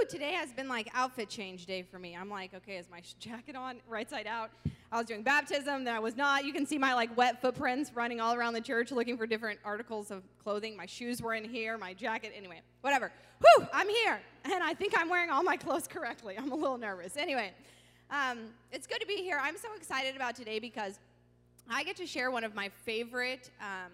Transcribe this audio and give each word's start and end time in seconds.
Woo, 0.00 0.06
today 0.06 0.32
has 0.32 0.52
been 0.52 0.68
like 0.68 0.88
outfit 0.94 1.28
change 1.28 1.66
day 1.66 1.82
for 1.82 1.98
me. 1.98 2.16
I'm 2.16 2.30
like, 2.30 2.54
okay, 2.54 2.76
is 2.76 2.88
my 2.90 3.02
jacket 3.18 3.56
on 3.56 3.80
right 3.88 4.08
side 4.08 4.26
out? 4.26 4.50
I 4.92 4.98
was 4.98 5.06
doing 5.06 5.22
baptism, 5.22 5.84
then 5.84 5.94
I 5.94 5.98
was 5.98 6.16
not. 6.16 6.44
You 6.44 6.52
can 6.52 6.66
see 6.66 6.78
my 6.78 6.94
like 6.94 7.14
wet 7.16 7.40
footprints 7.40 7.92
running 7.94 8.20
all 8.20 8.34
around 8.34 8.54
the 8.54 8.60
church 8.60 8.92
looking 8.92 9.16
for 9.16 9.26
different 9.26 9.58
articles 9.64 10.10
of 10.10 10.22
clothing. 10.42 10.76
My 10.76 10.86
shoes 10.86 11.20
were 11.20 11.34
in 11.34 11.44
here, 11.44 11.76
my 11.78 11.92
jacket, 11.92 12.32
anyway, 12.36 12.60
whatever. 12.80 13.12
Whew, 13.40 13.66
I'm 13.72 13.88
here. 13.88 14.20
And 14.44 14.62
I 14.62 14.74
think 14.74 14.94
I'm 14.96 15.08
wearing 15.08 15.30
all 15.30 15.42
my 15.42 15.56
clothes 15.56 15.86
correctly. 15.86 16.36
I'm 16.38 16.52
a 16.52 16.56
little 16.56 16.78
nervous. 16.78 17.16
Anyway, 17.16 17.52
um, 18.10 18.38
it's 18.72 18.86
good 18.86 19.00
to 19.00 19.06
be 19.06 19.16
here. 19.16 19.38
I'm 19.42 19.56
so 19.56 19.68
excited 19.76 20.16
about 20.16 20.34
today 20.34 20.58
because 20.58 20.98
I 21.68 21.84
get 21.84 21.96
to 21.96 22.06
share 22.06 22.30
one 22.30 22.44
of 22.44 22.54
my 22.54 22.70
favorite 22.84 23.50
um, 23.60 23.92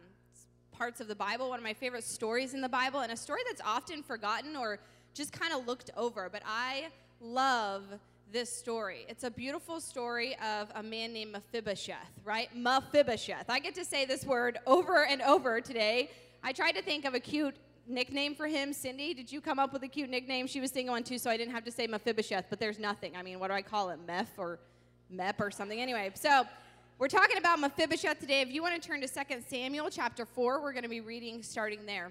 parts 0.73 1.01
of 1.01 1.09
the 1.09 1.15
Bible, 1.15 1.49
one 1.49 1.59
of 1.59 1.65
my 1.65 1.75
favorite 1.75 2.05
stories 2.05 2.55
in 2.55 2.61
the 2.61 2.69
Bible, 2.69 3.01
and 3.01 3.11
a 3.13 3.17
story 3.17 3.41
that's 3.49 3.63
often 3.65 4.03
forgotten 4.03 4.57
or 4.57 4.79
just 5.17 5.33
kind 5.33 5.53
of 5.53 5.67
looked 5.67 5.91
over. 5.97 6.29
But 6.31 6.43
I 6.47 6.89
love 7.21 7.85
this 8.31 8.53
story. 8.53 9.07
It's 9.09 9.25
a 9.25 9.31
beautiful 9.31 9.81
story 9.81 10.37
of 10.45 10.69
a 10.75 10.83
man 10.83 11.13
named 11.13 11.33
Mephibosheth, 11.33 12.21
right? 12.25 12.55
Mephibosheth. 12.55 13.49
I 13.49 13.59
get 13.59 13.75
to 13.77 13.85
say 13.85 14.05
this 14.05 14.25
word 14.25 14.59
over 14.67 15.07
and 15.07 15.23
over 15.23 15.61
today. 15.61 16.11
I 16.43 16.53
tried 16.53 16.73
to 16.73 16.83
think 16.83 17.05
of 17.05 17.15
a 17.15 17.21
cute 17.21 17.55
nickname 17.87 18.35
for 18.35 18.47
him. 18.47 18.73
Cindy, 18.73 19.15
did 19.15 19.31
you 19.31 19.41
come 19.41 19.59
up 19.59 19.73
with 19.73 19.85
a 19.85 19.89
cute 19.89 20.11
nickname? 20.11 20.47
She 20.47 20.61
was 20.61 20.71
thinking 20.71 20.91
one 20.91 21.05
too, 21.05 21.19
so 21.19 21.31
I 21.31 21.37
didn't 21.37 21.55
have 21.55 21.65
to 21.65 21.71
say 21.71 21.87
Mephibosheth, 21.87 22.47
but 22.51 22.59
there's 22.59 22.79
nothing. 22.79 23.17
I 23.17 23.23
mean, 23.23 23.39
what 23.39 23.49
do 23.49 23.55
I 23.55 23.63
call 23.63 23.91
it? 23.91 24.01
Meph 24.07 24.27
or 24.37 24.59
Mep 25.09 25.41
or 25.41 25.51
something? 25.51 25.81
Anyway, 25.81 26.11
so 26.15 26.45
we're 26.99 27.09
talking 27.09 27.39
about 27.39 27.61
Mephibosheth 27.61 28.19
today. 28.19 28.41
If 28.41 28.51
you 28.51 28.61
want 28.61 28.81
to 28.81 28.87
turn 28.87 29.01
to 29.01 29.09
2 29.09 29.21
Samuel 29.49 29.89
chapter 29.89 30.27
4, 30.27 30.61
we're 30.61 30.73
going 30.73 30.83
to 30.83 30.89
be 30.89 31.01
reading 31.01 31.43
starting 31.43 31.87
there. 31.87 32.11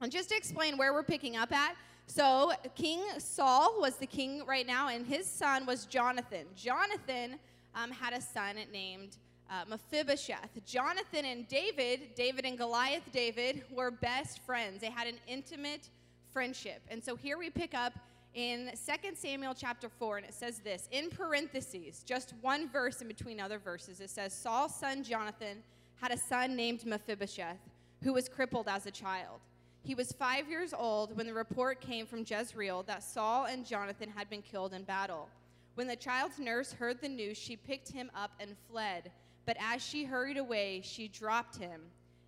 And 0.00 0.12
just 0.12 0.28
to 0.28 0.36
explain 0.36 0.78
where 0.78 0.92
we're 0.92 1.02
picking 1.02 1.36
up 1.36 1.52
at, 1.52 1.74
so 2.06 2.52
King 2.74 3.02
Saul 3.18 3.80
was 3.80 3.96
the 3.96 4.06
king 4.06 4.44
right 4.46 4.66
now, 4.66 4.88
and 4.88 5.06
his 5.06 5.26
son 5.26 5.66
was 5.66 5.86
Jonathan. 5.86 6.46
Jonathan 6.54 7.38
um, 7.74 7.90
had 7.90 8.12
a 8.12 8.20
son 8.20 8.56
named 8.72 9.16
uh, 9.50 9.64
Mephibosheth. 9.68 10.64
Jonathan 10.64 11.24
and 11.24 11.48
David, 11.48 12.14
David 12.14 12.44
and 12.44 12.56
Goliath 12.56 13.10
David, 13.12 13.64
were 13.70 13.90
best 13.90 14.40
friends. 14.44 14.80
They 14.80 14.90
had 14.90 15.06
an 15.06 15.16
intimate 15.26 15.88
friendship. 16.32 16.82
And 16.88 17.02
so 17.02 17.16
here 17.16 17.38
we 17.38 17.50
pick 17.50 17.74
up 17.74 17.94
in 18.34 18.70
2 18.72 19.14
Samuel 19.14 19.54
chapter 19.54 19.88
4, 19.88 20.18
and 20.18 20.26
it 20.26 20.34
says 20.34 20.58
this 20.58 20.88
in 20.90 21.08
parentheses, 21.08 22.02
just 22.04 22.34
one 22.40 22.68
verse 22.68 23.00
in 23.00 23.08
between 23.08 23.40
other 23.40 23.58
verses. 23.58 24.00
It 24.00 24.10
says, 24.10 24.32
Saul's 24.32 24.74
son 24.74 25.04
Jonathan 25.04 25.62
had 26.00 26.10
a 26.10 26.16
son 26.16 26.56
named 26.56 26.84
Mephibosheth, 26.84 27.60
who 28.02 28.12
was 28.12 28.28
crippled 28.28 28.66
as 28.68 28.86
a 28.86 28.90
child. 28.90 29.40
He 29.84 29.94
was 29.94 30.12
five 30.12 30.48
years 30.48 30.72
old 30.72 31.14
when 31.14 31.26
the 31.26 31.34
report 31.34 31.82
came 31.82 32.06
from 32.06 32.24
Jezreel 32.26 32.84
that 32.84 33.02
Saul 33.02 33.44
and 33.44 33.66
Jonathan 33.66 34.08
had 34.08 34.30
been 34.30 34.40
killed 34.40 34.72
in 34.72 34.82
battle. 34.82 35.28
When 35.74 35.86
the 35.86 35.94
child's 35.94 36.38
nurse 36.38 36.72
heard 36.72 37.02
the 37.02 37.08
news, 37.08 37.36
she 37.36 37.54
picked 37.56 37.92
him 37.92 38.10
up 38.16 38.30
and 38.40 38.56
fled. 38.70 39.10
But 39.44 39.58
as 39.60 39.84
she 39.84 40.04
hurried 40.04 40.38
away, 40.38 40.80
she 40.82 41.08
dropped 41.08 41.56
him, 41.56 41.82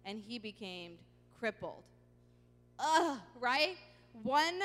and 0.04 0.20
he 0.20 0.38
became 0.38 0.98
crippled. 1.40 1.82
Ugh, 2.78 3.18
right? 3.40 3.76
One 4.22 4.60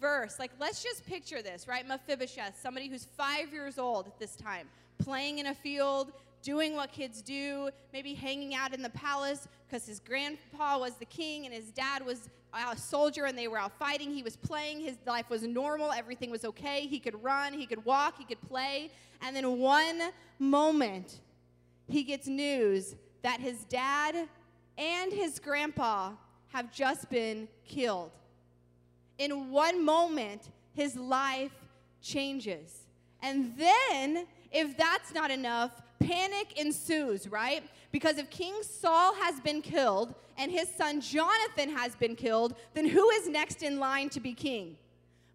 verse. 0.00 0.38
Like, 0.38 0.52
let's 0.60 0.84
just 0.84 1.04
picture 1.04 1.42
this, 1.42 1.66
right? 1.66 1.86
Mephibosheth, 1.86 2.60
somebody 2.60 2.88
who's 2.88 3.06
five 3.16 3.52
years 3.52 3.76
old 3.76 4.06
at 4.06 4.20
this 4.20 4.36
time, 4.36 4.68
playing 4.98 5.38
in 5.38 5.46
a 5.46 5.54
field, 5.54 6.12
doing 6.46 6.76
what 6.76 6.92
kids 6.92 7.22
do, 7.22 7.68
maybe 7.92 8.14
hanging 8.14 8.54
out 8.54 8.72
in 8.72 8.80
the 8.80 8.90
palace 8.90 9.48
because 9.66 9.84
his 9.84 9.98
grandpa 9.98 10.78
was 10.78 10.94
the 10.94 11.04
king 11.04 11.44
and 11.44 11.52
his 11.52 11.72
dad 11.72 12.06
was 12.06 12.30
a 12.54 12.76
soldier 12.76 13.24
and 13.24 13.36
they 13.36 13.48
were 13.48 13.58
out 13.58 13.76
fighting. 13.80 14.14
He 14.14 14.22
was 14.22 14.36
playing. 14.36 14.78
His 14.78 14.96
life 15.04 15.28
was 15.28 15.42
normal. 15.42 15.90
Everything 15.90 16.30
was 16.30 16.44
okay. 16.44 16.86
He 16.86 17.00
could 17.00 17.20
run, 17.20 17.52
he 17.52 17.66
could 17.66 17.84
walk, 17.84 18.16
he 18.16 18.24
could 18.24 18.40
play. 18.48 18.92
And 19.22 19.34
then 19.34 19.58
one 19.58 20.12
moment, 20.38 21.18
he 21.88 22.04
gets 22.04 22.28
news 22.28 22.94
that 23.22 23.40
his 23.40 23.64
dad 23.64 24.28
and 24.78 25.12
his 25.12 25.40
grandpa 25.40 26.12
have 26.52 26.72
just 26.72 27.10
been 27.10 27.48
killed. 27.66 28.12
In 29.18 29.50
one 29.50 29.84
moment, 29.84 30.50
his 30.74 30.94
life 30.94 31.50
changes. 32.00 32.86
And 33.20 33.52
then, 33.56 34.28
if 34.52 34.76
that's 34.76 35.12
not 35.12 35.32
enough, 35.32 35.82
panic 35.98 36.58
ensues, 36.58 37.28
right? 37.28 37.62
Because 37.92 38.18
if 38.18 38.30
King 38.30 38.54
Saul 38.62 39.14
has 39.14 39.40
been 39.40 39.62
killed 39.62 40.14
and 40.36 40.50
his 40.50 40.68
son 40.68 41.00
Jonathan 41.00 41.70
has 41.70 41.96
been 41.96 42.14
killed, 42.14 42.54
then 42.74 42.86
who 42.86 43.10
is 43.10 43.28
next 43.28 43.62
in 43.62 43.78
line 43.78 44.08
to 44.10 44.20
be 44.20 44.34
king? 44.34 44.76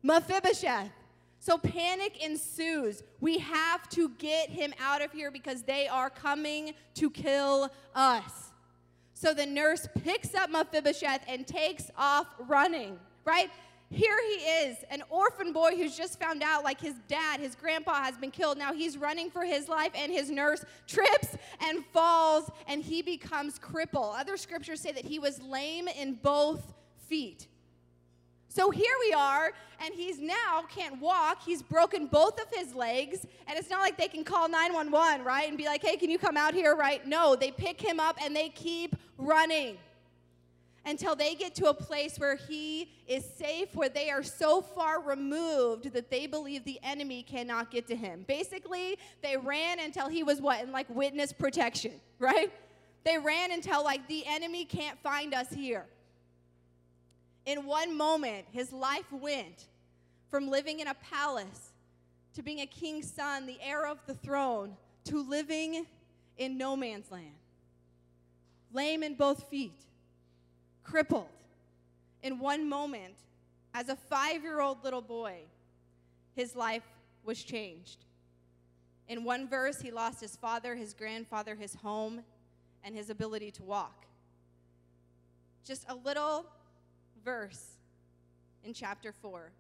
Mephibosheth. 0.04 0.92
So 1.40 1.58
panic 1.58 2.24
ensues. 2.24 3.02
We 3.20 3.40
have 3.40 3.90
to 3.90 4.10
get 4.20 4.50
him 4.50 4.74
out 4.80 5.02
of 5.02 5.12
here 5.12 5.32
because 5.32 5.64
they 5.64 5.88
are 5.88 6.10
coming 6.10 6.74
to 6.96 7.10
kill 7.10 7.72
us. 7.96 8.52
So 9.16 9.34
the 9.34 9.46
nurse 9.46 9.88
picks 10.04 10.36
up 10.36 10.52
Mephibosheth 10.52 11.22
and 11.28 11.46
takes 11.48 11.90
off 11.98 12.28
running, 12.48 13.00
right? 13.26 13.50
Here 13.92 14.18
he 14.30 14.36
is, 14.36 14.78
an 14.90 15.04
orphan 15.10 15.52
boy 15.52 15.76
who's 15.76 15.98
just 15.98 16.18
found 16.18 16.42
out 16.42 16.64
like 16.64 16.80
his 16.80 16.96
dad, 17.10 17.42
his 17.42 17.56
grandpa 17.56 18.04
has 18.04 18.18
been 18.18 18.32
killed. 18.32 18.58
Now 18.58 18.74
he's 18.74 18.98
running 18.98 19.30
for 19.30 19.44
his 19.44 19.68
life, 19.68 19.92
and 19.94 20.12
his 20.12 20.32
nurse 20.32 20.64
trips 20.88 21.36
and 21.60 21.84
falls, 21.94 22.50
and 22.68 22.82
he 22.82 23.02
becomes 23.02 23.60
crippled. 23.60 24.16
Other 24.18 24.38
scriptures 24.38 24.80
say 24.80 24.94
that 24.94 25.04
he 25.04 25.20
was 25.20 25.42
lame 25.42 25.90
in 25.90 26.14
both 26.14 26.74
feet. 27.10 27.48
So 28.48 28.70
here 28.70 28.96
we 29.00 29.14
are, 29.14 29.52
and 29.84 29.94
he's 29.94 30.20
now 30.20 30.64
can't 30.70 31.00
walk. 31.02 31.44
He's 31.44 31.62
broken 31.62 32.08
both 32.08 32.40
of 32.42 32.48
his 32.54 32.74
legs, 32.74 33.26
and 33.48 33.58
it's 33.60 33.70
not 33.70 33.82
like 33.82 33.98
they 33.98 34.08
can 34.08 34.24
call 34.24 34.48
911, 34.48 35.26
right? 35.26 35.48
And 35.50 35.58
be 35.58 35.66
like, 35.66 35.82
hey, 35.82 35.98
can 35.98 36.10
you 36.10 36.18
come 36.18 36.38
out 36.38 36.54
here, 36.54 36.76
right? 36.76 37.06
No, 37.06 37.36
they 37.36 37.52
pick 37.52 37.82
him 37.82 38.00
up 38.00 38.18
and 38.22 38.36
they 38.36 38.50
keep 38.50 38.96
running 39.18 39.78
until 40.86 41.16
they 41.16 41.36
get 41.36 41.54
to 41.56 41.70
a 41.70 41.74
place 41.74 42.18
where 42.18 42.36
he 42.36 42.92
is 43.08 43.24
safe, 43.38 43.76
where 43.76 43.90
they 43.90 44.10
are 44.10 44.24
so 44.24 44.62
far 44.62 45.02
removed 45.02 45.94
that 45.94 46.10
they 46.10 46.26
believe 46.26 46.64
the 46.66 46.80
enemy 46.84 47.24
cannot 47.24 47.70
get 47.70 47.88
to 47.88 47.96
him. 47.96 48.26
Basically, 48.28 48.98
they 49.22 49.38
ran 49.38 49.80
until 49.80 50.10
he 50.10 50.24
was 50.24 50.42
what? 50.42 50.62
In 50.62 50.72
like 50.72 50.90
witness 50.90 51.34
protection, 51.34 51.94
right? 52.20 52.52
They 53.04 53.18
ran 53.18 53.52
until 53.52 53.84
like 53.84 54.08
the 54.08 54.26
enemy 54.26 54.66
can't 54.66 54.98
find 55.00 55.34
us 55.34 55.50
here. 55.54 55.86
In 57.46 57.66
one 57.66 57.96
moment, 57.96 58.46
his 58.52 58.72
life 58.72 59.12
went 59.12 59.68
from 60.30 60.50
living 60.50 60.80
in 60.80 60.88
a 60.88 60.94
palace 60.96 61.72
to 62.36 62.42
being 62.42 62.62
a 62.62 62.66
king's 62.66 63.12
son, 63.12 63.46
the 63.46 63.58
heir 63.62 63.86
of 63.86 64.00
the 64.08 64.14
throne, 64.14 64.76
to 65.06 65.28
living 65.28 65.86
in 66.38 66.58
no 66.58 66.76
man's 66.76 67.12
land. 67.12 67.34
Lame 68.74 69.04
in 69.04 69.16
both 69.16 69.44
feet 69.50 69.86
crippled. 70.92 71.30
In 72.22 72.38
one 72.38 72.68
moment, 72.68 73.16
as 73.74 73.90
a 73.90 73.96
five 73.96 74.44
year 74.44 74.60
old 74.60 74.84
little 74.84 75.02
boy, 75.02 75.36
his 76.36 76.56
life 76.56 76.84
was 77.24 77.42
changed. 77.42 78.06
In 79.08 79.24
one 79.24 79.48
verse, 79.48 79.82
he 79.82 79.92
lost 79.92 80.22
his 80.22 80.36
father, 80.36 80.76
his 80.76 80.94
grandfather, 80.94 81.56
his 81.56 81.76
home, 81.76 82.22
and 82.84 82.96
his 82.96 83.10
ability 83.10 83.52
to 83.52 83.64
walk. 83.64 84.06
Just 85.66 85.86
a 85.90 85.96
little 85.96 86.46
verse 87.24 87.78
in 88.64 88.74
chapter 88.74 89.12
4, 89.12 89.52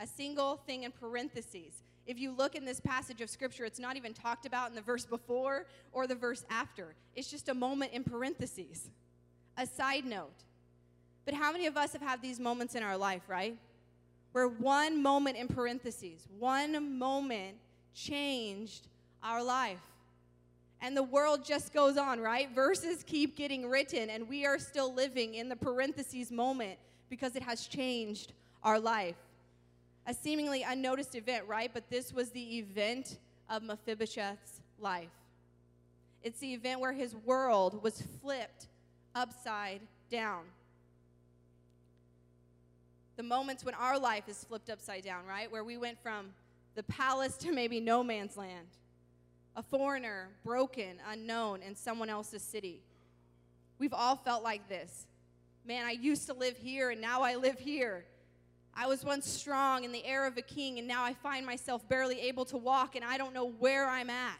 a 0.00 0.06
single 0.06 0.56
thing 0.66 0.84
in 0.84 0.92
parentheses. 0.92 1.82
If 2.06 2.18
you 2.18 2.32
look 2.32 2.54
in 2.54 2.64
this 2.64 2.80
passage 2.80 3.20
of 3.20 3.28
scripture, 3.28 3.64
it's 3.64 3.78
not 3.78 3.96
even 3.96 4.14
talked 4.14 4.46
about 4.46 4.70
in 4.70 4.74
the 4.74 4.82
verse 4.82 5.04
before 5.04 5.66
or 5.92 6.06
the 6.06 6.14
verse 6.14 6.44
after. 6.48 6.94
It's 7.14 7.30
just 7.30 7.48
a 7.48 7.54
moment 7.54 7.92
in 7.92 8.04
parentheses. 8.04 8.90
A 9.56 9.66
side 9.66 10.04
note 10.04 10.44
but 11.28 11.34
how 11.34 11.52
many 11.52 11.66
of 11.66 11.76
us 11.76 11.92
have 11.92 12.00
had 12.00 12.22
these 12.22 12.40
moments 12.40 12.74
in 12.74 12.82
our 12.82 12.96
life, 12.96 13.20
right? 13.28 13.54
Where 14.32 14.48
one 14.48 15.02
moment 15.02 15.36
in 15.36 15.46
parentheses, 15.46 16.26
one 16.38 16.98
moment 16.98 17.56
changed 17.94 18.88
our 19.22 19.44
life. 19.44 19.76
And 20.80 20.96
the 20.96 21.02
world 21.02 21.44
just 21.44 21.74
goes 21.74 21.98
on, 21.98 22.18
right? 22.18 22.48
Verses 22.54 23.04
keep 23.06 23.36
getting 23.36 23.68
written, 23.68 24.08
and 24.08 24.26
we 24.26 24.46
are 24.46 24.58
still 24.58 24.94
living 24.94 25.34
in 25.34 25.50
the 25.50 25.56
parentheses 25.56 26.32
moment 26.32 26.78
because 27.10 27.36
it 27.36 27.42
has 27.42 27.66
changed 27.66 28.32
our 28.62 28.80
life. 28.80 29.16
A 30.06 30.14
seemingly 30.14 30.62
unnoticed 30.62 31.14
event, 31.14 31.44
right? 31.46 31.70
But 31.70 31.90
this 31.90 32.10
was 32.10 32.30
the 32.30 32.56
event 32.56 33.18
of 33.50 33.62
Mephibosheth's 33.62 34.62
life. 34.80 35.10
It's 36.22 36.38
the 36.38 36.54
event 36.54 36.80
where 36.80 36.94
his 36.94 37.14
world 37.14 37.82
was 37.82 38.02
flipped 38.22 38.68
upside 39.14 39.82
down 40.10 40.44
the 43.18 43.22
moments 43.24 43.64
when 43.64 43.74
our 43.74 43.98
life 43.98 44.28
is 44.28 44.44
flipped 44.44 44.70
upside 44.70 45.02
down, 45.02 45.26
right? 45.26 45.50
Where 45.50 45.64
we 45.64 45.76
went 45.76 46.00
from 46.00 46.28
the 46.76 46.84
palace 46.84 47.36
to 47.38 47.50
maybe 47.50 47.80
no 47.80 48.04
man's 48.04 48.36
land, 48.36 48.68
a 49.56 49.62
foreigner, 49.62 50.28
broken, 50.44 50.98
unknown, 51.10 51.60
in 51.62 51.74
someone 51.74 52.08
else's 52.08 52.42
city. 52.42 52.80
We've 53.80 53.92
all 53.92 54.14
felt 54.14 54.44
like 54.44 54.68
this. 54.68 55.08
Man, 55.66 55.84
I 55.84 55.90
used 55.90 56.28
to 56.28 56.32
live 56.32 56.56
here 56.56 56.90
and 56.90 57.00
now 57.00 57.22
I 57.22 57.34
live 57.34 57.58
here. 57.58 58.04
I 58.72 58.86
was 58.86 59.04
once 59.04 59.28
strong 59.28 59.82
in 59.82 59.90
the 59.90 60.04
heir 60.04 60.24
of 60.24 60.36
a 60.36 60.42
king, 60.42 60.78
and 60.78 60.86
now 60.86 61.02
I 61.02 61.12
find 61.14 61.44
myself 61.44 61.88
barely 61.88 62.20
able 62.20 62.44
to 62.44 62.56
walk, 62.56 62.94
and 62.94 63.04
I 63.04 63.18
don't 63.18 63.34
know 63.34 63.50
where 63.50 63.88
I'm 63.88 64.10
at. 64.10 64.38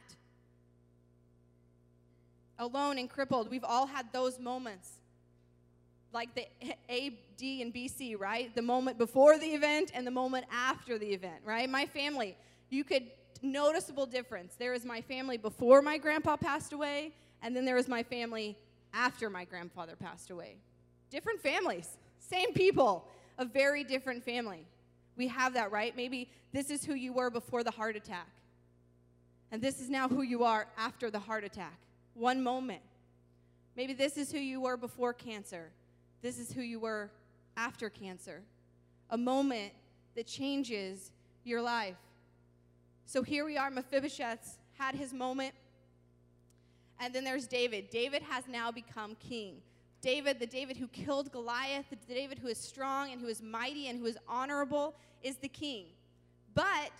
Alone 2.61 2.99
and 2.99 3.11
crippled. 3.11 3.51
We've 3.51 3.65
all 3.65 3.89
had 3.89 4.13
those 4.13 4.39
moments. 4.39 4.89
Like 6.13 6.35
the 6.35 6.47
A, 6.89 7.19
D, 7.37 7.63
and 7.63 7.73
BC, 7.73 8.19
right? 8.19 8.55
The 8.55 8.63
moment 8.63 8.99
before 8.99 9.39
the 9.39 9.47
event 9.47 9.93
and 9.95 10.07
the 10.07 10.11
moment 10.11 10.47
after 10.51 10.99
the 10.99 11.07
event, 11.07 11.43
right? 11.45 11.69
My 11.69 11.87
family, 11.87 12.37
you 12.71 12.85
could 12.85 13.05
noticeable 13.43 14.07
difference. 14.07 14.55
There 14.57 14.75
is 14.75 14.85
my 14.85 15.01
family 15.03 15.37
before 15.37 15.83
my 15.83 15.99
grandpa 15.99 16.37
passed 16.37 16.73
away, 16.73 17.13
and 17.43 17.55
then 17.55 17.65
there 17.65 17.77
is 17.77 17.89
my 17.89 18.03
family 18.03 18.57
after 18.95 19.29
my 19.29 19.45
grandfather 19.45 19.97
passed 19.97 20.31
away. 20.31 20.57
Different 21.11 21.41
families, 21.41 21.97
same 22.19 22.53
people 22.53 23.07
a 23.39 23.45
very 23.45 23.85
different 23.85 24.25
family. 24.25 24.67
We 25.17 25.29
have 25.29 25.55
that, 25.55 25.71
right? 25.71 25.97
Maybe 25.97 26.29
this 26.53 26.71
is 26.71 26.85
who 26.85 26.95
you 26.95 27.13
were 27.13 27.31
before 27.31 27.63
the 27.63 27.71
heart 27.71 27.97
attack. 27.97 28.29
And 29.51 29.63
this 29.63 29.81
is 29.81 29.89
now 29.89 30.09
who 30.09 30.23
you 30.23 30.45
are 30.45 30.67
after 30.77 31.11
the 31.11 31.19
heart 31.19 31.45
attack. 31.45 31.79
One 32.15 32.43
moment. 32.43 32.83
Maybe 33.77 33.93
this 33.93 34.17
is 34.19 34.31
who 34.31 34.39
you 34.39 34.61
were 34.61 34.77
before 34.77 35.13
cancer. 35.13 35.71
This 36.23 36.39
is 36.39 36.53
who 36.53 36.63
you 36.63 36.81
were 36.81 37.11
after 37.57 37.89
cancer. 37.89 38.43
A 39.11 39.19
moment 39.19 39.73
that 40.15 40.27
changes 40.27 41.11
your 41.45 41.63
life. 41.63 41.97
So 43.07 43.23
here 43.23 43.45
we 43.45 43.57
are. 43.57 43.71
Mephibosheth 43.71 44.59
had 44.79 44.95
his 44.95 45.13
moment. 45.13 45.55
And 47.01 47.15
then 47.15 47.25
there's 47.25 47.47
David. 47.47 47.91
David 47.91 48.23
has 48.23 48.45
now 48.49 48.71
become 48.71 49.17
king. 49.21 49.63
David, 50.01 50.39
the 50.39 50.47
David 50.47 50.77
who 50.77 50.89
killed 50.89 51.33
Goliath, 51.33 51.87
the 51.91 52.15
David 52.15 52.39
who 52.39 52.49
is 52.49 52.59
strong 52.59 53.11
and 53.11 53.21
who 53.21 53.27
is 53.27 53.43
mighty 53.43 53.89
and 53.89 53.99
who 53.99 54.07
is 54.07 54.19
honorable, 54.29 54.95
is 55.23 55.37
the 55.37 55.49
king. 55.49 55.87
But 56.55 56.91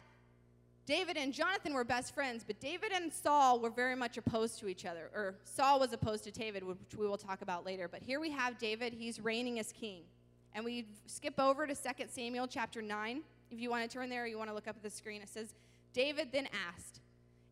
David 0.89 1.19
and 1.19 1.35
Jonathan 1.35 1.75
were 1.75 1.85
best 1.85 2.15
friends, 2.15 2.43
but 2.47 2.59
David 2.61 2.93
and 2.95 3.13
Saul 3.13 3.61
were 3.61 3.69
very 3.69 3.95
much 3.95 4.17
opposed 4.17 4.59
to 4.61 4.69
each 4.69 4.87
other. 4.87 5.11
Or 5.15 5.35
Saul 5.45 5.79
was 5.79 5.93
opposed 5.93 6.25
to 6.25 6.31
David, 6.31 6.65
which 6.65 6.79
we 6.97 7.07
will 7.07 7.19
talk 7.19 7.43
about 7.43 7.67
later. 7.67 7.89
But 7.89 8.03
here 8.03 8.21
we 8.21 8.31
have 8.31 8.57
David, 8.57 8.95
he's 8.95 9.21
reigning 9.21 9.59
as 9.59 9.71
king. 9.71 10.01
And 10.55 10.65
we 10.65 10.87
skip 11.05 11.39
over 11.39 11.67
to 11.67 11.75
2 11.75 11.81
Samuel 12.09 12.47
chapter 12.47 12.81
9. 12.81 13.21
If 13.51 13.61
you 13.61 13.69
want 13.69 13.83
to 13.83 13.95
turn 13.95 14.09
there 14.09 14.23
or 14.23 14.27
you 14.27 14.39
want 14.39 14.49
to 14.49 14.55
look 14.55 14.67
up 14.67 14.77
at 14.77 14.83
the 14.83 14.89
screen, 14.89 15.21
it 15.21 15.29
says, 15.29 15.53
David 15.93 16.29
then 16.33 16.49
asked, 16.71 17.01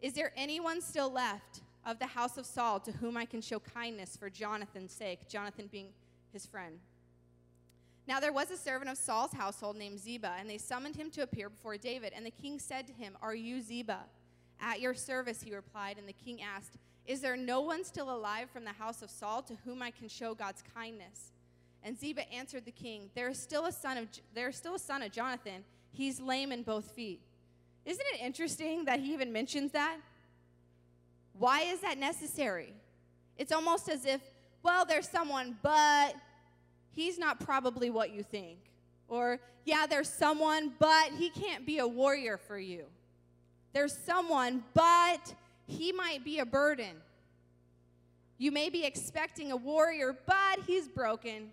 Is 0.00 0.14
there 0.14 0.32
anyone 0.34 0.80
still 0.80 1.12
left 1.12 1.60
of 1.84 1.98
the 1.98 2.06
house 2.06 2.38
of 2.38 2.46
Saul 2.46 2.80
to 2.80 2.92
whom 2.92 3.18
I 3.18 3.26
can 3.26 3.42
show 3.42 3.60
kindness 3.60 4.16
for 4.16 4.30
Jonathan's 4.30 4.92
sake, 4.92 5.28
Jonathan 5.28 5.68
being 5.70 5.88
his 6.32 6.44
friend. 6.44 6.78
Now 8.06 8.20
there 8.20 8.32
was 8.32 8.50
a 8.50 8.56
servant 8.56 8.90
of 8.90 8.98
Saul's 8.98 9.32
household 9.32 9.76
named 9.76 9.98
Ziba, 9.98 10.34
and 10.38 10.48
they 10.48 10.58
summoned 10.58 10.96
him 10.96 11.10
to 11.10 11.22
appear 11.22 11.48
before 11.48 11.76
David. 11.76 12.12
And 12.14 12.24
the 12.24 12.30
king 12.30 12.58
said 12.58 12.86
to 12.86 12.92
him, 12.92 13.16
Are 13.20 13.34
you 13.34 13.60
Ziba? 13.60 14.00
At 14.60 14.80
your 14.80 14.94
service, 14.94 15.42
he 15.42 15.54
replied. 15.54 15.98
And 15.98 16.08
the 16.08 16.12
king 16.12 16.40
asked, 16.40 16.76
Is 17.06 17.20
there 17.20 17.36
no 17.36 17.60
one 17.60 17.84
still 17.84 18.14
alive 18.14 18.48
from 18.50 18.64
the 18.64 18.72
house 18.72 19.02
of 19.02 19.10
Saul 19.10 19.42
to 19.42 19.54
whom 19.64 19.82
I 19.82 19.90
can 19.90 20.08
show 20.08 20.34
God's 20.34 20.62
kindness? 20.74 21.32
And 21.82 21.98
Ziba 21.98 22.32
answered 22.32 22.64
the 22.64 22.70
king, 22.70 23.10
There 23.14 23.28
is 23.28 23.38
still 23.38 23.66
a 23.66 23.72
son 23.72 23.96
of 23.98 24.08
there 24.34 24.48
is 24.48 24.56
still 24.56 24.76
a 24.76 24.78
son 24.78 25.02
of 25.02 25.10
Jonathan. 25.10 25.64
He's 25.92 26.20
lame 26.20 26.52
in 26.52 26.62
both 26.62 26.92
feet. 26.92 27.20
Isn't 27.84 28.06
it 28.14 28.20
interesting 28.20 28.84
that 28.84 29.00
he 29.00 29.12
even 29.14 29.32
mentions 29.32 29.72
that? 29.72 29.96
Why 31.38 31.62
is 31.62 31.80
that 31.80 31.98
necessary? 31.98 32.72
It's 33.36 33.52
almost 33.52 33.88
as 33.88 34.04
if, 34.06 34.20
well, 34.62 34.84
there's 34.84 35.08
someone, 35.08 35.56
but 35.62 36.16
he's 36.96 37.19
not 37.19 37.38
probably 37.38 37.90
what 37.90 38.10
you 38.10 38.25
think. 38.25 38.58
Or, 39.06 39.38
yeah, 39.64 39.87
there's 39.88 40.08
someone, 40.08 40.72
but 40.81 41.12
he 41.16 41.31
can't 41.31 41.64
be 41.64 41.78
a 41.78 41.87
warrior 41.87 42.38
for 42.38 42.58
you. 42.58 42.87
There's 43.72 43.96
someone, 43.96 44.64
but 44.75 45.34
he 45.66 45.93
might 45.93 46.25
be 46.25 46.40
a 46.40 46.46
burden. 46.46 46.96
You 48.38 48.50
may 48.50 48.70
be 48.70 48.84
expecting 48.84 49.52
a 49.52 49.56
warrior, 49.56 50.16
but 50.26 50.60
he's 50.66 50.88
broken. 50.88 51.50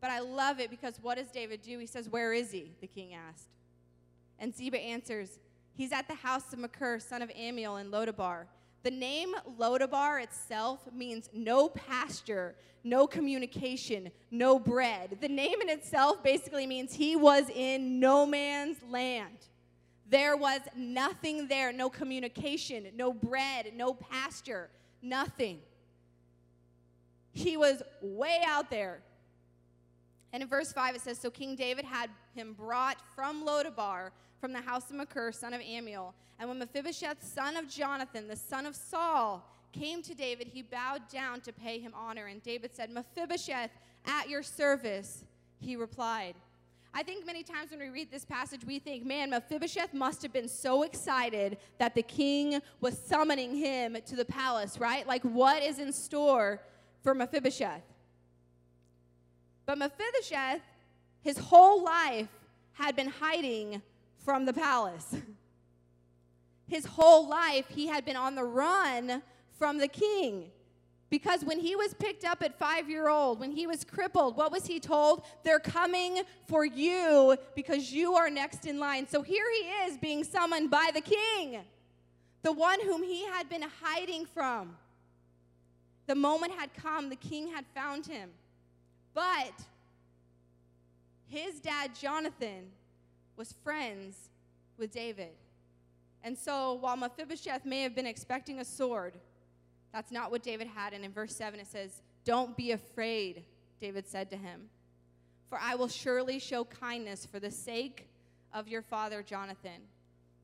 But 0.00 0.10
I 0.10 0.20
love 0.20 0.60
it 0.60 0.70
because 0.70 0.98
what 1.00 1.16
does 1.16 1.28
David 1.28 1.62
do? 1.62 1.78
He 1.78 1.86
says, 1.86 2.08
Where 2.08 2.32
is 2.32 2.52
he? 2.52 2.72
The 2.80 2.86
king 2.86 3.14
asked. 3.14 3.48
And 4.38 4.54
Ziba 4.54 4.78
answers, 4.78 5.38
He's 5.76 5.92
at 5.92 6.06
the 6.06 6.14
house 6.14 6.52
of 6.52 6.58
Makir, 6.58 7.02
son 7.02 7.22
of 7.22 7.30
Amiel, 7.34 7.76
in 7.76 7.90
Lodabar. 7.90 8.44
The 8.84 8.90
name 8.90 9.34
Lodabar 9.58 10.22
itself 10.22 10.80
means 10.92 11.30
no 11.32 11.70
pasture, 11.70 12.54
no 12.84 13.06
communication, 13.06 14.10
no 14.30 14.58
bread. 14.58 15.16
The 15.22 15.28
name 15.28 15.62
in 15.62 15.70
itself 15.70 16.22
basically 16.22 16.66
means 16.66 16.92
he 16.92 17.16
was 17.16 17.48
in 17.48 17.98
no 17.98 18.26
man's 18.26 18.76
land. 18.90 19.38
There 20.10 20.36
was 20.36 20.60
nothing 20.76 21.48
there, 21.48 21.72
no 21.72 21.88
communication, 21.88 22.86
no 22.94 23.14
bread, 23.14 23.72
no 23.74 23.94
pasture, 23.94 24.68
nothing. 25.00 25.60
He 27.32 27.56
was 27.56 27.82
way 28.02 28.42
out 28.46 28.68
there. 28.68 29.00
And 30.34 30.42
in 30.42 30.48
verse 30.48 30.74
5 30.74 30.96
it 30.96 31.00
says 31.00 31.18
So 31.18 31.30
King 31.30 31.56
David 31.56 31.86
had 31.86 32.10
him 32.34 32.52
brought 32.52 32.98
from 33.16 33.46
Lodabar 33.46 34.10
from 34.44 34.52
the 34.52 34.60
house 34.60 34.90
of 34.90 34.96
Makir, 34.96 35.34
son 35.34 35.54
of 35.54 35.62
Amiel. 35.62 36.12
And 36.38 36.46
when 36.50 36.58
Mephibosheth, 36.58 37.22
son 37.22 37.56
of 37.56 37.66
Jonathan, 37.66 38.28
the 38.28 38.36
son 38.36 38.66
of 38.66 38.76
Saul, 38.76 39.42
came 39.72 40.02
to 40.02 40.14
David, 40.14 40.48
he 40.52 40.60
bowed 40.60 41.08
down 41.08 41.40
to 41.40 41.50
pay 41.50 41.78
him 41.78 41.94
honor. 41.94 42.26
And 42.26 42.42
David 42.42 42.70
said, 42.74 42.90
Mephibosheth, 42.90 43.70
at 44.04 44.28
your 44.28 44.42
service, 44.42 45.24
he 45.60 45.76
replied. 45.76 46.34
I 46.92 47.02
think 47.02 47.24
many 47.24 47.42
times 47.42 47.70
when 47.70 47.80
we 47.80 47.88
read 47.88 48.10
this 48.10 48.26
passage, 48.26 48.66
we 48.66 48.78
think, 48.78 49.06
man, 49.06 49.30
Mephibosheth 49.30 49.94
must 49.94 50.20
have 50.20 50.34
been 50.34 50.50
so 50.50 50.82
excited 50.82 51.56
that 51.78 51.94
the 51.94 52.02
king 52.02 52.60
was 52.82 52.98
summoning 52.98 53.56
him 53.56 53.96
to 54.04 54.14
the 54.14 54.26
palace, 54.26 54.78
right? 54.78 55.06
Like, 55.06 55.22
what 55.22 55.62
is 55.62 55.78
in 55.78 55.90
store 55.90 56.60
for 57.02 57.14
Mephibosheth? 57.14 57.80
But 59.64 59.78
Mephibosheth, 59.78 60.60
his 61.22 61.38
whole 61.38 61.82
life, 61.82 62.28
had 62.74 62.94
been 62.94 63.08
hiding 63.08 63.80
from 64.24 64.46
the 64.46 64.52
palace. 64.52 65.16
His 66.66 66.86
whole 66.86 67.28
life, 67.28 67.66
he 67.68 67.86
had 67.86 68.04
been 68.04 68.16
on 68.16 68.34
the 68.34 68.44
run 68.44 69.22
from 69.58 69.78
the 69.78 69.88
king. 69.88 70.50
Because 71.10 71.44
when 71.44 71.60
he 71.60 71.76
was 71.76 71.94
picked 71.94 72.24
up 72.24 72.42
at 72.42 72.58
five 72.58 72.88
year 72.88 73.08
old, 73.08 73.38
when 73.38 73.52
he 73.52 73.66
was 73.66 73.84
crippled, 73.84 74.36
what 74.36 74.50
was 74.50 74.66
he 74.66 74.80
told? 74.80 75.24
They're 75.44 75.60
coming 75.60 76.22
for 76.48 76.64
you 76.64 77.36
because 77.54 77.92
you 77.92 78.14
are 78.14 78.30
next 78.30 78.66
in 78.66 78.80
line. 78.80 79.06
So 79.06 79.22
here 79.22 79.44
he 79.52 79.68
is 79.86 79.98
being 79.98 80.24
summoned 80.24 80.70
by 80.70 80.90
the 80.92 81.02
king, 81.02 81.60
the 82.42 82.52
one 82.52 82.80
whom 82.80 83.02
he 83.02 83.24
had 83.26 83.48
been 83.48 83.64
hiding 83.82 84.26
from. 84.26 84.76
The 86.06 86.14
moment 86.14 86.52
had 86.52 86.74
come, 86.74 87.10
the 87.10 87.16
king 87.16 87.48
had 87.48 87.64
found 87.74 88.06
him. 88.06 88.30
But 89.14 89.52
his 91.26 91.60
dad, 91.60 91.92
Jonathan, 91.94 92.70
was 93.36 93.52
friends 93.64 94.30
with 94.78 94.92
David. 94.92 95.32
And 96.22 96.36
so 96.36 96.74
while 96.74 96.96
Mephibosheth 96.96 97.64
may 97.64 97.82
have 97.82 97.94
been 97.94 98.06
expecting 98.06 98.60
a 98.60 98.64
sword, 98.64 99.14
that's 99.92 100.10
not 100.10 100.30
what 100.30 100.42
David 100.42 100.66
had. 100.66 100.92
And 100.92 101.04
in 101.04 101.12
verse 101.12 101.36
7 101.36 101.60
it 101.60 101.66
says, 101.66 102.02
Don't 102.24 102.56
be 102.56 102.72
afraid, 102.72 103.44
David 103.80 104.06
said 104.06 104.30
to 104.30 104.36
him, 104.36 104.68
for 105.48 105.58
I 105.60 105.74
will 105.74 105.88
surely 105.88 106.38
show 106.38 106.64
kindness 106.64 107.26
for 107.26 107.38
the 107.38 107.50
sake 107.50 108.08
of 108.52 108.66
your 108.66 108.82
father 108.82 109.22
Jonathan. 109.22 109.82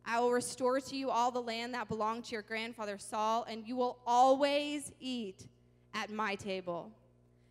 I 0.04 0.20
will 0.20 0.32
restore 0.32 0.80
to 0.80 0.96
you 0.96 1.10
all 1.10 1.30
the 1.30 1.42
land 1.42 1.74
that 1.74 1.88
belonged 1.88 2.26
to 2.26 2.32
your 2.32 2.42
grandfather 2.42 2.98
Saul, 2.98 3.44
and 3.48 3.66
you 3.66 3.76
will 3.76 3.98
always 4.06 4.92
eat 5.00 5.46
at 5.94 6.10
my 6.10 6.34
table. 6.34 6.90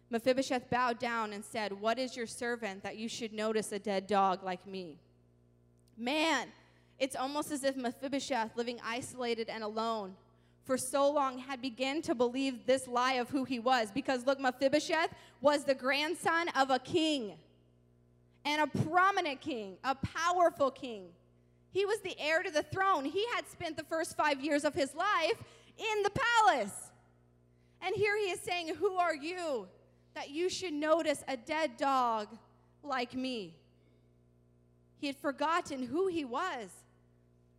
Mephibosheth 0.10 0.70
bowed 0.70 1.00
down 1.00 1.34
and 1.34 1.44
said, 1.44 1.72
What 1.72 2.00
is 2.00 2.16
your 2.16 2.28
servant 2.28 2.84
that 2.84 2.98
you 2.98 3.08
should 3.08 3.34
notice 3.34 3.72
a 3.72 3.80
dead 3.80 4.08
dog 4.08 4.44
like 4.44 4.66
me? 4.66 4.98
Man, 6.00 6.48
it's 6.98 7.16
almost 7.16 7.52
as 7.52 7.66
if 7.66 7.76
Mephibosheth, 7.76 8.56
living 8.56 8.80
isolated 8.84 9.50
and 9.50 9.64
alone 9.64 10.16
for 10.64 10.78
so 10.78 11.12
long, 11.12 11.38
had 11.38 11.62
begun 11.62 12.02
to 12.04 12.16
believe 12.16 12.66
this 12.66 12.88
lie 12.88 13.14
of 13.14 13.30
who 13.30 13.44
he 13.44 13.60
was. 13.60 13.92
Because 13.92 14.26
look, 14.26 14.40
Mephibosheth 14.40 15.10
was 15.42 15.66
the 15.66 15.76
grandson 15.76 16.48
of 16.50 16.70
a 16.70 16.80
king 16.80 17.34
and 18.46 18.62
a 18.62 18.80
prominent 18.86 19.42
king, 19.42 19.76
a 19.84 19.94
powerful 19.96 20.72
king. 20.72 21.08
He 21.72 21.86
was 21.86 22.00
the 22.00 22.18
heir 22.18 22.44
to 22.44 22.50
the 22.50 22.64
throne. 22.64 23.04
He 23.04 23.26
had 23.36 23.48
spent 23.50 23.76
the 23.76 23.84
first 23.84 24.16
five 24.16 24.42
years 24.42 24.64
of 24.64 24.74
his 24.74 24.96
life 24.96 25.44
in 25.78 26.04
the 26.04 26.12
palace. 26.12 26.92
And 27.82 27.96
here 27.96 28.18
he 28.18 28.32
is 28.32 28.40
saying, 28.40 28.76
Who 28.76 28.94
are 28.96 29.16
you 29.16 29.68
that 30.16 30.30
you 30.30 30.50
should 30.50 30.74
notice 30.74 31.24
a 31.28 31.38
dead 31.38 31.78
dog 31.78 32.28
like 32.84 33.14
me? 33.14 33.56
He 35.00 35.08
had 35.08 35.18
forgotten 35.18 35.84
who 35.84 36.08
he 36.08 36.26
was. 36.26 36.70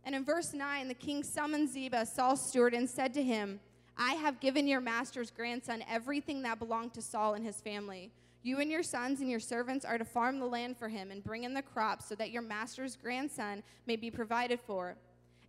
And 0.03 0.15
in 0.15 0.23
verse 0.23 0.53
9, 0.53 0.87
the 0.87 0.93
king 0.93 1.23
summoned 1.23 1.69
Ziba, 1.69 2.05
Saul's 2.05 2.47
steward, 2.47 2.73
and 2.73 2.89
said 2.89 3.13
to 3.15 3.23
him, 3.23 3.59
I 3.97 4.13
have 4.13 4.39
given 4.39 4.67
your 4.67 4.81
master's 4.81 5.31
grandson 5.31 5.83
everything 5.89 6.41
that 6.43 6.59
belonged 6.59 6.93
to 6.93 7.01
Saul 7.01 7.33
and 7.33 7.45
his 7.45 7.61
family. 7.61 8.11
You 8.43 8.59
and 8.59 8.71
your 8.71 8.81
sons 8.81 9.19
and 9.19 9.29
your 9.29 9.39
servants 9.39 9.85
are 9.85 9.97
to 9.97 10.05
farm 10.05 10.39
the 10.39 10.47
land 10.47 10.77
for 10.77 10.89
him 10.89 11.11
and 11.11 11.23
bring 11.23 11.43
in 11.43 11.53
the 11.53 11.61
crops 11.61 12.05
so 12.05 12.15
that 12.15 12.31
your 12.31 12.41
master's 12.41 12.95
grandson 12.95 13.61
may 13.85 13.95
be 13.95 14.09
provided 14.09 14.59
for. 14.59 14.95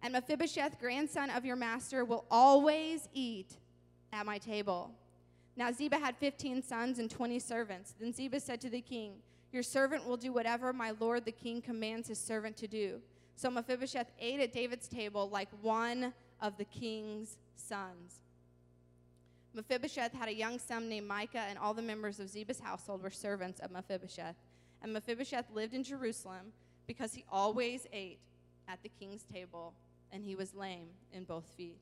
And 0.03 0.13
Mephibosheth, 0.13 0.79
grandson 0.79 1.31
of 1.31 1.45
your 1.45 1.57
master, 1.57 2.05
will 2.05 2.27
always 2.31 3.09
eat 3.15 3.57
at 4.13 4.27
my 4.27 4.37
table. 4.37 4.91
Now 5.57 5.71
Ziba 5.73 5.99
had 5.99 6.17
15 6.17 6.63
sons 6.63 6.99
and 6.99 7.11
20 7.11 7.39
servants. 7.39 7.95
Then 7.99 8.13
Ziba 8.13 8.41
said 8.41 8.61
to 8.63 8.71
the 8.71 8.81
king, 8.81 9.15
Your 9.53 9.63
servant 9.63 10.07
will 10.07 10.17
do 10.17 10.33
whatever 10.33 10.73
my 10.73 10.93
lord 10.99 11.25
the 11.25 11.33
king 11.33 11.61
commands 11.61 12.09
his 12.09 12.19
servant 12.19 12.57
to 12.57 12.67
do. 12.67 13.01
So 13.37 13.51
Mephibosheth 13.51 14.11
ate 14.19 14.41
at 14.41 14.53
David's 14.53 14.89
table 14.89 15.29
like 15.29 15.49
one 15.61 16.13
of 16.41 16.57
the 16.57 16.65
king's 16.65 17.37
sons. 17.57 18.23
Mephibosheth 19.55 20.13
had 20.15 20.29
a 20.29 20.35
young 20.35 20.59
son 20.59 20.89
named 20.89 21.07
Micah, 21.07 21.45
and 21.49 21.59
all 21.59 21.75
the 21.75 21.83
members 21.83 22.19
of 22.21 22.29
Ziba's 22.29 22.61
household 22.61 23.03
were 23.03 23.11
servants 23.11 23.61
of 23.61 23.71
Mephibosheth. 23.71 24.37
And 24.83 24.93
Mephibosheth 24.93 25.47
lived 25.53 25.75
in 25.75 25.85
Jerusalem 25.85 26.53
because 26.87 27.13
he 27.13 27.25
always 27.31 27.87
ate 27.93 28.19
at 28.69 28.83
the 28.83 28.89
king's 28.89 29.25
table, 29.25 29.75
and 30.11 30.25
he 30.25 30.35
was 30.35 30.55
lame 30.55 30.89
in 31.13 31.25
both 31.25 31.45
feet. 31.57 31.79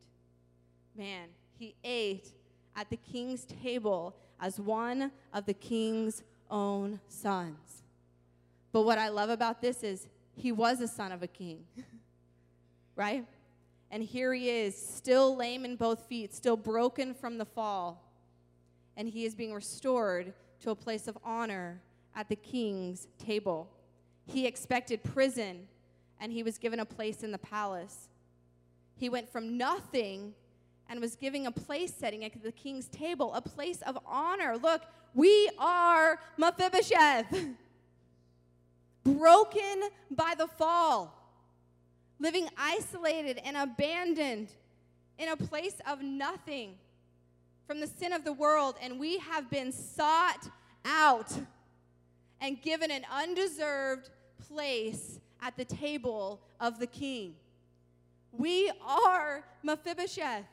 Man, 0.96 1.28
he 1.56 1.76
ate 1.84 2.30
at 2.74 2.90
the 2.90 2.96
king's 2.96 3.44
table 3.44 4.16
as 4.40 4.58
one 4.58 5.12
of 5.32 5.46
the 5.46 5.54
king's 5.54 6.22
own 6.50 7.00
sons. 7.08 7.82
But 8.72 8.82
what 8.82 8.98
I 8.98 9.08
love 9.08 9.30
about 9.30 9.60
this 9.60 9.82
is 9.82 10.08
he 10.34 10.52
was 10.52 10.80
a 10.80 10.88
son 10.88 11.12
of 11.12 11.22
a 11.22 11.26
king, 11.26 11.64
right? 12.96 13.26
And 13.90 14.02
here 14.02 14.32
he 14.32 14.48
is, 14.48 14.76
still 14.76 15.36
lame 15.36 15.64
in 15.64 15.76
both 15.76 16.06
feet, 16.06 16.32
still 16.32 16.56
broken 16.56 17.12
from 17.14 17.38
the 17.38 17.44
fall. 17.44 18.08
And 18.96 19.08
he 19.08 19.24
is 19.24 19.34
being 19.34 19.52
restored 19.52 20.32
to 20.60 20.70
a 20.70 20.74
place 20.74 21.08
of 21.08 21.18
honor 21.24 21.80
at 22.14 22.28
the 22.28 22.36
king's 22.36 23.08
table. 23.18 23.68
He 24.26 24.46
expected 24.46 25.02
prison, 25.02 25.66
and 26.20 26.30
he 26.30 26.42
was 26.42 26.58
given 26.58 26.80
a 26.80 26.84
place 26.84 27.22
in 27.22 27.32
the 27.32 27.38
palace. 27.38 28.08
He 28.96 29.08
went 29.08 29.28
from 29.28 29.56
nothing 29.56 30.34
and 30.90 31.00
was 31.00 31.16
giving 31.16 31.46
a 31.46 31.52
place 31.52 31.94
setting 31.94 32.24
at 32.24 32.42
the 32.42 32.52
king's 32.52 32.88
table, 32.88 33.32
a 33.32 33.40
place 33.40 33.80
of 33.82 33.96
honor. 34.04 34.58
Look, 34.58 34.82
we 35.14 35.48
are 35.58 36.18
Mephibosheth, 36.36 37.32
broken 39.04 39.82
by 40.10 40.34
the 40.36 40.48
fall 40.48 41.16
living 42.20 42.48
isolated 42.56 43.40
and 43.44 43.56
abandoned 43.56 44.48
in 45.18 45.30
a 45.30 45.36
place 45.36 45.76
of 45.88 46.02
nothing 46.02 46.74
from 47.66 47.80
the 47.80 47.86
sin 47.86 48.12
of 48.12 48.24
the 48.24 48.32
world, 48.32 48.74
and 48.82 49.00
we 49.00 49.18
have 49.18 49.50
been 49.50 49.72
sought 49.72 50.48
out 50.84 51.32
and 52.40 52.60
given 52.60 52.90
an 52.90 53.04
undeserved 53.10 54.10
place 54.48 55.18
at 55.40 55.56
the 55.56 55.64
table 55.64 56.40
of 56.60 56.78
the 56.78 56.86
king. 56.86 57.34
We 58.32 58.70
are 58.84 59.44
Mephibosheth. 59.62 60.44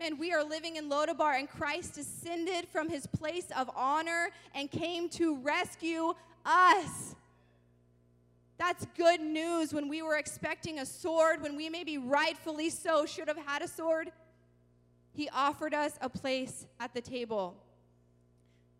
And 0.00 0.18
we 0.18 0.32
are 0.32 0.42
living 0.42 0.76
in 0.76 0.90
Lodabar, 0.90 1.38
and 1.38 1.48
Christ 1.48 1.94
descended 1.94 2.66
from 2.68 2.88
his 2.88 3.06
place 3.06 3.46
of 3.56 3.70
honor 3.76 4.30
and 4.54 4.70
came 4.70 5.08
to 5.10 5.36
rescue 5.38 6.14
us. 6.44 7.14
That's 8.58 8.86
good 8.96 9.20
news 9.20 9.72
when 9.72 9.88
we 9.88 10.02
were 10.02 10.16
expecting 10.16 10.78
a 10.78 10.86
sword, 10.86 11.42
when 11.42 11.56
we 11.56 11.68
maybe 11.68 11.98
rightfully 11.98 12.70
so 12.70 13.06
should 13.06 13.28
have 13.28 13.38
had 13.38 13.62
a 13.62 13.68
sword. 13.68 14.10
He 15.12 15.28
offered 15.30 15.74
us 15.74 15.98
a 16.00 16.08
place 16.08 16.66
at 16.80 16.92
the 16.92 17.00
table. 17.00 17.54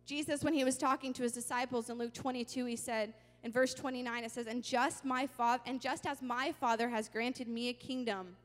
Jesus, 0.05 0.43
when 0.43 0.53
he 0.53 0.63
was 0.63 0.77
talking 0.77 1.13
to 1.13 1.23
his 1.23 1.31
disciples 1.31 1.89
in 1.89 1.97
Luke 1.97 2.13
22, 2.13 2.65
he 2.65 2.75
said, 2.75 3.13
in 3.43 3.51
verse 3.51 3.73
29, 3.73 4.23
it 4.23 4.31
says, 4.31 4.47
And 4.47 4.63
just 4.63 5.05
my 5.05 5.27
father, 5.27 5.61
and 5.65 5.79
just 5.79 6.07
as 6.07 6.21
my 6.21 6.51
father 6.59 6.89
has 6.89 7.07
granted 7.07 7.47
me 7.47 7.69
a 7.69 7.73
kingdom, 7.73 8.35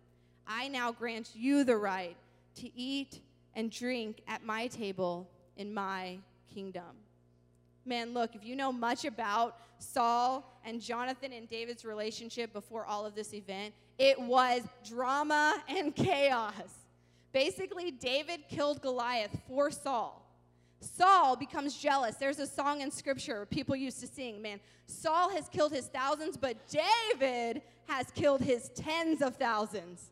I 0.47 0.69
now 0.69 0.93
grant 0.93 1.31
you 1.35 1.65
the 1.65 1.77
right 1.77 2.17
to 2.57 2.76
eat 2.76 3.21
and 3.54 3.71
drink 3.71 4.23
at 4.28 4.45
my 4.45 4.66
table 4.69 5.28
in 5.57 5.73
my 5.73 6.19
kingdom. 6.52 6.97
Man, 7.85 8.12
look, 8.12 8.35
if 8.35 8.45
you 8.45 8.57
know 8.57 8.73
much 8.73 9.04
about 9.04 9.57
Saul 9.78 10.61
and 10.64 10.80
Jonathan 10.80 11.33
and 11.33 11.49
David's 11.49 11.85
relationship 11.85 12.52
before 12.52 12.85
all 12.85 13.07
of 13.07 13.14
this 13.14 13.33
event, 13.33 13.75
it 13.99 14.21
was 14.21 14.62
drama 14.87 15.62
and 15.69 15.95
chaos. 15.95 16.52
Basically, 17.33 17.90
David 17.90 18.40
killed 18.49 18.83
Goliath 18.83 19.37
for 19.47 19.71
Saul. 19.71 20.26
Saul 20.80 21.37
becomes 21.37 21.76
jealous. 21.76 22.16
There's 22.16 22.38
a 22.38 22.47
song 22.47 22.80
in 22.80 22.90
scripture 22.90 23.47
people 23.47 23.76
used 23.76 24.00
to 24.00 24.07
sing, 24.07 24.40
man. 24.40 24.61
Saul 24.87 25.30
has 25.30 25.49
killed 25.49 25.73
his 25.73 25.87
thousands, 25.87 26.37
but 26.37 26.57
David 26.69 27.62
has 27.87 28.11
killed 28.12 28.40
his 28.40 28.71
tens 28.71 29.21
of 29.21 29.37
thousands. 29.37 30.11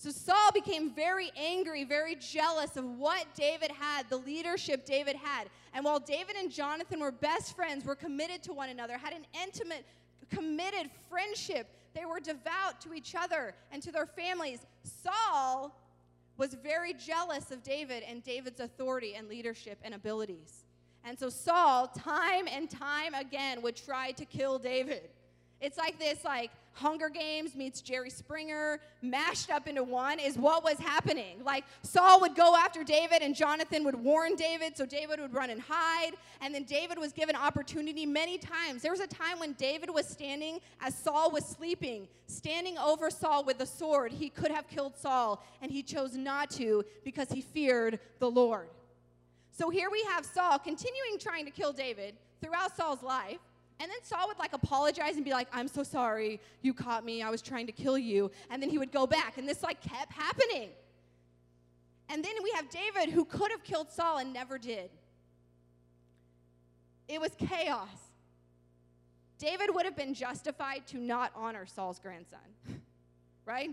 So 0.00 0.08
Saul 0.08 0.50
became 0.54 0.94
very 0.94 1.30
angry, 1.36 1.84
very 1.84 2.14
jealous 2.14 2.78
of 2.78 2.86
what 2.86 3.26
David 3.34 3.70
had, 3.70 4.08
the 4.08 4.16
leadership 4.16 4.86
David 4.86 5.14
had. 5.14 5.50
And 5.74 5.84
while 5.84 6.00
David 6.00 6.36
and 6.36 6.50
Jonathan 6.50 7.00
were 7.00 7.12
best 7.12 7.54
friends, 7.54 7.84
were 7.84 7.94
committed 7.94 8.42
to 8.44 8.54
one 8.54 8.70
another, 8.70 8.96
had 8.96 9.12
an 9.12 9.26
intimate, 9.44 9.84
committed 10.30 10.90
friendship, 11.10 11.66
they 11.92 12.06
were 12.06 12.18
devout 12.18 12.80
to 12.80 12.94
each 12.94 13.14
other 13.14 13.52
and 13.72 13.82
to 13.82 13.92
their 13.92 14.06
families. 14.06 14.60
Saul 14.84 15.78
was 16.38 16.54
very 16.54 16.94
jealous 16.94 17.50
of 17.50 17.62
David 17.62 18.02
and 18.08 18.24
David's 18.24 18.60
authority 18.60 19.16
and 19.16 19.28
leadership 19.28 19.78
and 19.84 19.92
abilities. 19.92 20.64
And 21.04 21.18
so 21.18 21.28
Saul, 21.28 21.88
time 21.88 22.48
and 22.50 22.70
time 22.70 23.12
again, 23.12 23.60
would 23.60 23.76
try 23.76 24.12
to 24.12 24.24
kill 24.24 24.58
David. 24.58 25.10
It's 25.60 25.76
like 25.76 25.98
this, 25.98 26.24
like 26.24 26.52
Hunger 26.80 27.10
Games 27.10 27.54
meets 27.54 27.82
Jerry 27.82 28.08
Springer 28.08 28.80
mashed 29.02 29.50
up 29.50 29.68
into 29.68 29.82
one 29.82 30.18
is 30.18 30.38
what 30.38 30.64
was 30.64 30.78
happening. 30.78 31.44
Like 31.44 31.64
Saul 31.82 32.22
would 32.22 32.34
go 32.34 32.56
after 32.56 32.82
David 32.82 33.20
and 33.20 33.34
Jonathan 33.34 33.84
would 33.84 33.94
warn 33.94 34.34
David, 34.34 34.78
so 34.78 34.86
David 34.86 35.20
would 35.20 35.34
run 35.34 35.50
and 35.50 35.60
hide. 35.60 36.12
And 36.40 36.54
then 36.54 36.64
David 36.64 36.96
was 36.96 37.12
given 37.12 37.36
opportunity 37.36 38.06
many 38.06 38.38
times. 38.38 38.80
There 38.80 38.92
was 38.92 39.00
a 39.00 39.06
time 39.06 39.38
when 39.38 39.52
David 39.52 39.90
was 39.90 40.06
standing 40.06 40.58
as 40.80 40.94
Saul 40.94 41.30
was 41.30 41.44
sleeping, 41.44 42.08
standing 42.28 42.78
over 42.78 43.10
Saul 43.10 43.44
with 43.44 43.60
a 43.60 43.66
sword. 43.66 44.10
He 44.10 44.30
could 44.30 44.50
have 44.50 44.66
killed 44.66 44.96
Saul, 44.96 45.44
and 45.60 45.70
he 45.70 45.82
chose 45.82 46.16
not 46.16 46.48
to 46.52 46.82
because 47.04 47.30
he 47.30 47.42
feared 47.42 48.00
the 48.20 48.30
Lord. 48.30 48.68
So 49.50 49.68
here 49.68 49.90
we 49.90 50.02
have 50.04 50.24
Saul 50.24 50.58
continuing 50.58 51.18
trying 51.18 51.44
to 51.44 51.50
kill 51.50 51.74
David 51.74 52.14
throughout 52.40 52.74
Saul's 52.74 53.02
life. 53.02 53.36
And 53.80 53.90
then 53.90 53.98
Saul 54.02 54.28
would 54.28 54.38
like 54.38 54.52
apologize 54.52 55.16
and 55.16 55.24
be 55.24 55.30
like, 55.32 55.48
I'm 55.54 55.66
so 55.66 55.82
sorry. 55.82 56.38
You 56.60 56.74
caught 56.74 57.02
me. 57.02 57.22
I 57.22 57.30
was 57.30 57.40
trying 57.40 57.66
to 57.66 57.72
kill 57.72 57.96
you. 57.96 58.30
And 58.50 58.62
then 58.62 58.68
he 58.68 58.76
would 58.76 58.92
go 58.92 59.06
back. 59.06 59.38
And 59.38 59.48
this 59.48 59.62
like 59.62 59.80
kept 59.80 60.12
happening. 60.12 60.68
And 62.10 62.22
then 62.22 62.32
we 62.42 62.50
have 62.56 62.68
David 62.68 63.12
who 63.12 63.24
could 63.24 63.50
have 63.50 63.64
killed 63.64 63.90
Saul 63.90 64.18
and 64.18 64.34
never 64.34 64.58
did. 64.58 64.90
It 67.08 67.20
was 67.20 67.30
chaos. 67.38 67.88
David 69.38 69.74
would 69.74 69.86
have 69.86 69.96
been 69.96 70.12
justified 70.12 70.86
to 70.88 70.98
not 70.98 71.32
honor 71.34 71.64
Saul's 71.64 71.98
grandson, 71.98 72.38
right? 73.46 73.70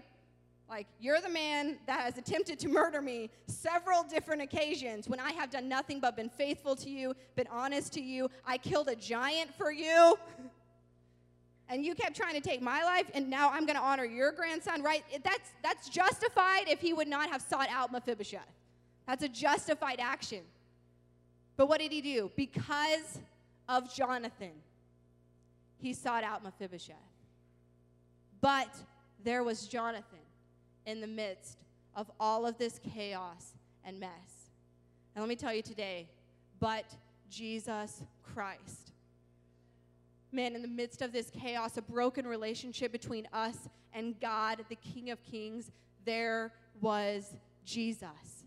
Like, 0.70 0.88
you're 1.00 1.22
the 1.22 1.30
man 1.30 1.78
that 1.86 2.02
has 2.02 2.18
attempted 2.18 2.60
to 2.60 2.68
murder 2.68 3.02
me 3.02 3.30
several 3.48 4.04
different 4.04 4.42
occasions 4.42 5.08
when 5.08 5.20
I 5.20 5.32
have 5.32 5.50
done 5.50 5.70
nothing 5.70 6.02
but 6.02 6.18
been 6.18 6.30
faithful 6.30 6.76
to 6.78 6.90
you, 6.90 7.14
been 7.36 7.48
honest 7.50 7.94
to 7.94 8.02
you. 8.02 8.30
I 8.46 8.58
killed 8.58 8.90
a 8.90 8.96
giant 8.96 9.54
for 9.56 9.72
you. 9.72 10.18
And 11.70 11.86
you 11.86 11.96
kept 11.96 12.16
trying 12.16 12.34
to 12.36 12.42
take 12.42 12.62
my 12.62 12.84
life, 12.84 13.10
and 13.14 13.30
now 13.30 13.50
I'm 13.50 13.66
going 13.66 13.76
to 13.76 13.82
honor 13.82 14.06
your 14.06 14.32
grandson, 14.32 14.82
right? 14.84 15.04
That's, 15.24 15.52
that's 15.64 15.90
justified 15.90 16.66
if 16.68 16.80
he 16.80 16.94
would 16.94 17.10
not 17.10 17.30
have 17.30 17.42
sought 17.42 17.68
out 17.70 17.92
Mephibosheth. 17.92 18.42
That's 19.06 19.24
a 19.24 19.30
justified 19.30 20.00
action. 20.00 20.42
But 21.58 21.68
what 21.68 21.80
did 21.80 21.92
he 21.92 22.02
do? 22.02 22.32
Because 22.36 23.20
of 23.68 23.94
Jonathan, 23.94 24.52
he 25.80 25.94
sought 25.94 26.24
out 26.24 26.44
Mephibosheth. 26.44 26.96
But 28.40 28.74
there 29.24 29.44
was 29.44 29.68
Jonathan 29.68 30.20
in 30.88 31.02
the 31.02 31.08
midst 31.08 31.60
of 31.96 32.10
all 32.20 32.48
of 32.48 32.58
this 32.58 32.80
chaos 32.80 33.54
and 33.84 34.00
mess. 34.00 34.50
And 35.14 35.22
let 35.22 35.30
me 35.30 35.36
tell 35.36 35.54
you 35.54 35.62
today, 35.62 36.08
but 36.60 36.86
Jesus 37.30 38.04
Christ. 38.24 38.94
Man, 40.32 40.56
in 40.56 40.62
the 40.62 40.68
midst 40.68 41.02
of 41.02 41.12
this 41.12 41.30
chaos, 41.30 41.78
a 41.78 41.82
broken 41.82 42.26
relationship 42.26 42.92
between 42.92 43.28
us 43.34 43.68
and 43.94 44.20
God, 44.20 44.64
the 44.70 44.76
King 44.76 45.10
of 45.10 45.22
Kings, 45.24 45.72
there 46.06 46.54
was 46.80 47.36
Jesus. 47.66 48.46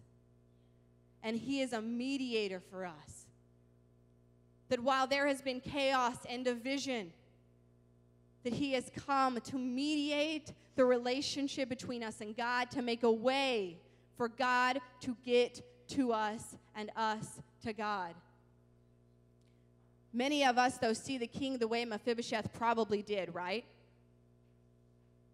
And 1.22 1.36
He 1.36 1.60
is 1.60 1.72
a 1.72 1.82
mediator 1.82 2.60
for 2.60 2.86
us. 2.86 3.26
That 4.68 4.80
while 4.80 5.06
there 5.06 5.26
has 5.26 5.42
been 5.42 5.60
chaos 5.60 6.16
and 6.28 6.44
division, 6.44 7.12
that 8.44 8.54
He 8.54 8.72
has 8.72 8.90
come 9.06 9.40
to 9.40 9.56
mediate 9.56 10.52
the 10.80 10.86
relationship 10.86 11.68
between 11.68 12.02
us 12.02 12.22
and 12.22 12.34
God, 12.34 12.70
to 12.70 12.80
make 12.80 13.02
a 13.02 13.12
way 13.12 13.76
for 14.16 14.28
God 14.28 14.80
to 15.00 15.14
get 15.26 15.60
to 15.88 16.10
us 16.10 16.56
and 16.74 16.90
us 16.96 17.42
to 17.62 17.74
God. 17.74 18.14
Many 20.14 20.42
of 20.42 20.56
us, 20.56 20.78
though, 20.78 20.94
see 20.94 21.18
the 21.18 21.26
king 21.26 21.58
the 21.58 21.68
way 21.68 21.84
Mephibosheth 21.84 22.50
probably 22.54 23.02
did, 23.02 23.34
right? 23.34 23.66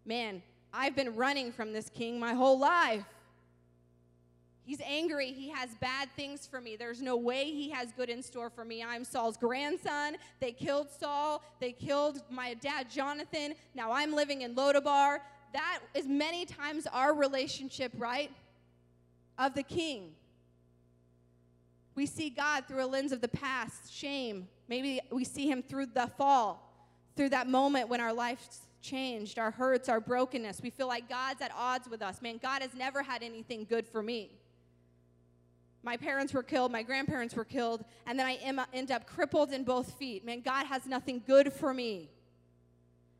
Man, 0.05 0.43
I've 0.73 0.97
been 0.97 1.15
running 1.15 1.53
from 1.53 1.73
this 1.73 1.89
king 1.91 2.19
my 2.19 2.35
whole 2.35 2.59
life. 2.59 3.05
He's 4.65 4.81
angry. 4.85 5.31
He 5.31 5.49
has 5.51 5.71
bad 5.81 6.09
things 6.17 6.45
for 6.45 6.61
me. 6.61 6.75
There's 6.75 7.01
no 7.01 7.17
way 7.17 7.45
he 7.45 7.71
has 7.71 7.93
good 7.93 8.11
in 8.11 8.21
store 8.21 8.51
for 8.51 8.65
me. 8.65 8.83
I'm 8.83 9.05
Saul's 9.05 9.37
grandson. 9.37 10.17
They 10.41 10.51
killed 10.51 10.89
Saul. 10.91 11.41
They 11.61 11.71
killed 11.71 12.21
my 12.31 12.55
dad, 12.55 12.91
Jonathan. 12.91 13.55
Now 13.77 13.93
I'm 13.93 14.13
living 14.13 14.43
in 14.43 14.57
Lodabar. 14.57 15.21
That 15.53 15.81
is 15.95 16.07
many 16.07 16.45
times 16.45 16.87
our 16.93 17.15
relationship, 17.15 17.93
right? 17.97 18.31
Of 19.39 19.55
the 19.55 19.63
king. 19.63 20.13
We 21.95 22.07
see 22.07 22.31
God 22.31 22.65
through 22.67 22.85
a 22.85 22.87
lens 22.87 23.13
of 23.13 23.21
the 23.21 23.29
past, 23.29 23.93
shame. 23.93 24.49
Maybe 24.69 25.01
we 25.11 25.25
see 25.25 25.51
him 25.51 25.63
through 25.63 25.87
the 25.87 26.11
fall, 26.19 26.73
through 27.17 27.31
that 27.31 27.49
moment 27.49 27.89
when 27.89 28.01
our 28.01 28.13
lives 28.13 28.61
changed, 28.83 29.39
our 29.39 29.51
hurts, 29.51 29.89
our 29.89 30.01
brokenness. 30.01 30.61
We 30.63 30.71
feel 30.71 30.89
like 30.89 31.09
God's 31.09 31.41
at 31.41 31.53
odds 31.57 31.89
with 31.89 32.03
us. 32.03 32.21
Man, 32.21 32.39
God 32.43 32.63
has 32.63 32.75
never 32.75 33.03
had 33.03 33.23
anything 33.23 33.67
good 33.69 33.87
for 33.87 34.03
me. 34.03 34.31
My 35.83 35.97
parents 35.97 36.35
were 36.35 36.43
killed, 36.43 36.73
my 36.73 36.83
grandparents 36.83 37.35
were 37.35 37.45
killed, 37.45 37.85
and 38.07 38.19
then 38.19 38.27
I 38.27 38.35
end 38.73 38.91
up 38.91 39.07
crippled 39.07 39.53
in 39.53 39.63
both 39.63 39.93
feet. 39.95 40.25
Man, 40.25 40.41
God 40.41 40.67
has 40.67 40.85
nothing 40.85 41.23
good 41.27 41.53
for 41.53 41.73
me. 41.73 42.11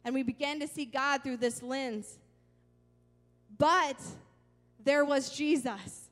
And 0.07 0.15
we 0.15 0.23
began 0.23 0.59
to 0.61 0.69
see 0.69 0.87
God 0.87 1.23
through 1.23 1.37
this 1.37 1.63
lens. 1.63 2.19
But 3.59 4.01
there 4.83 5.05
was 5.05 5.29
Jesus 5.29 6.07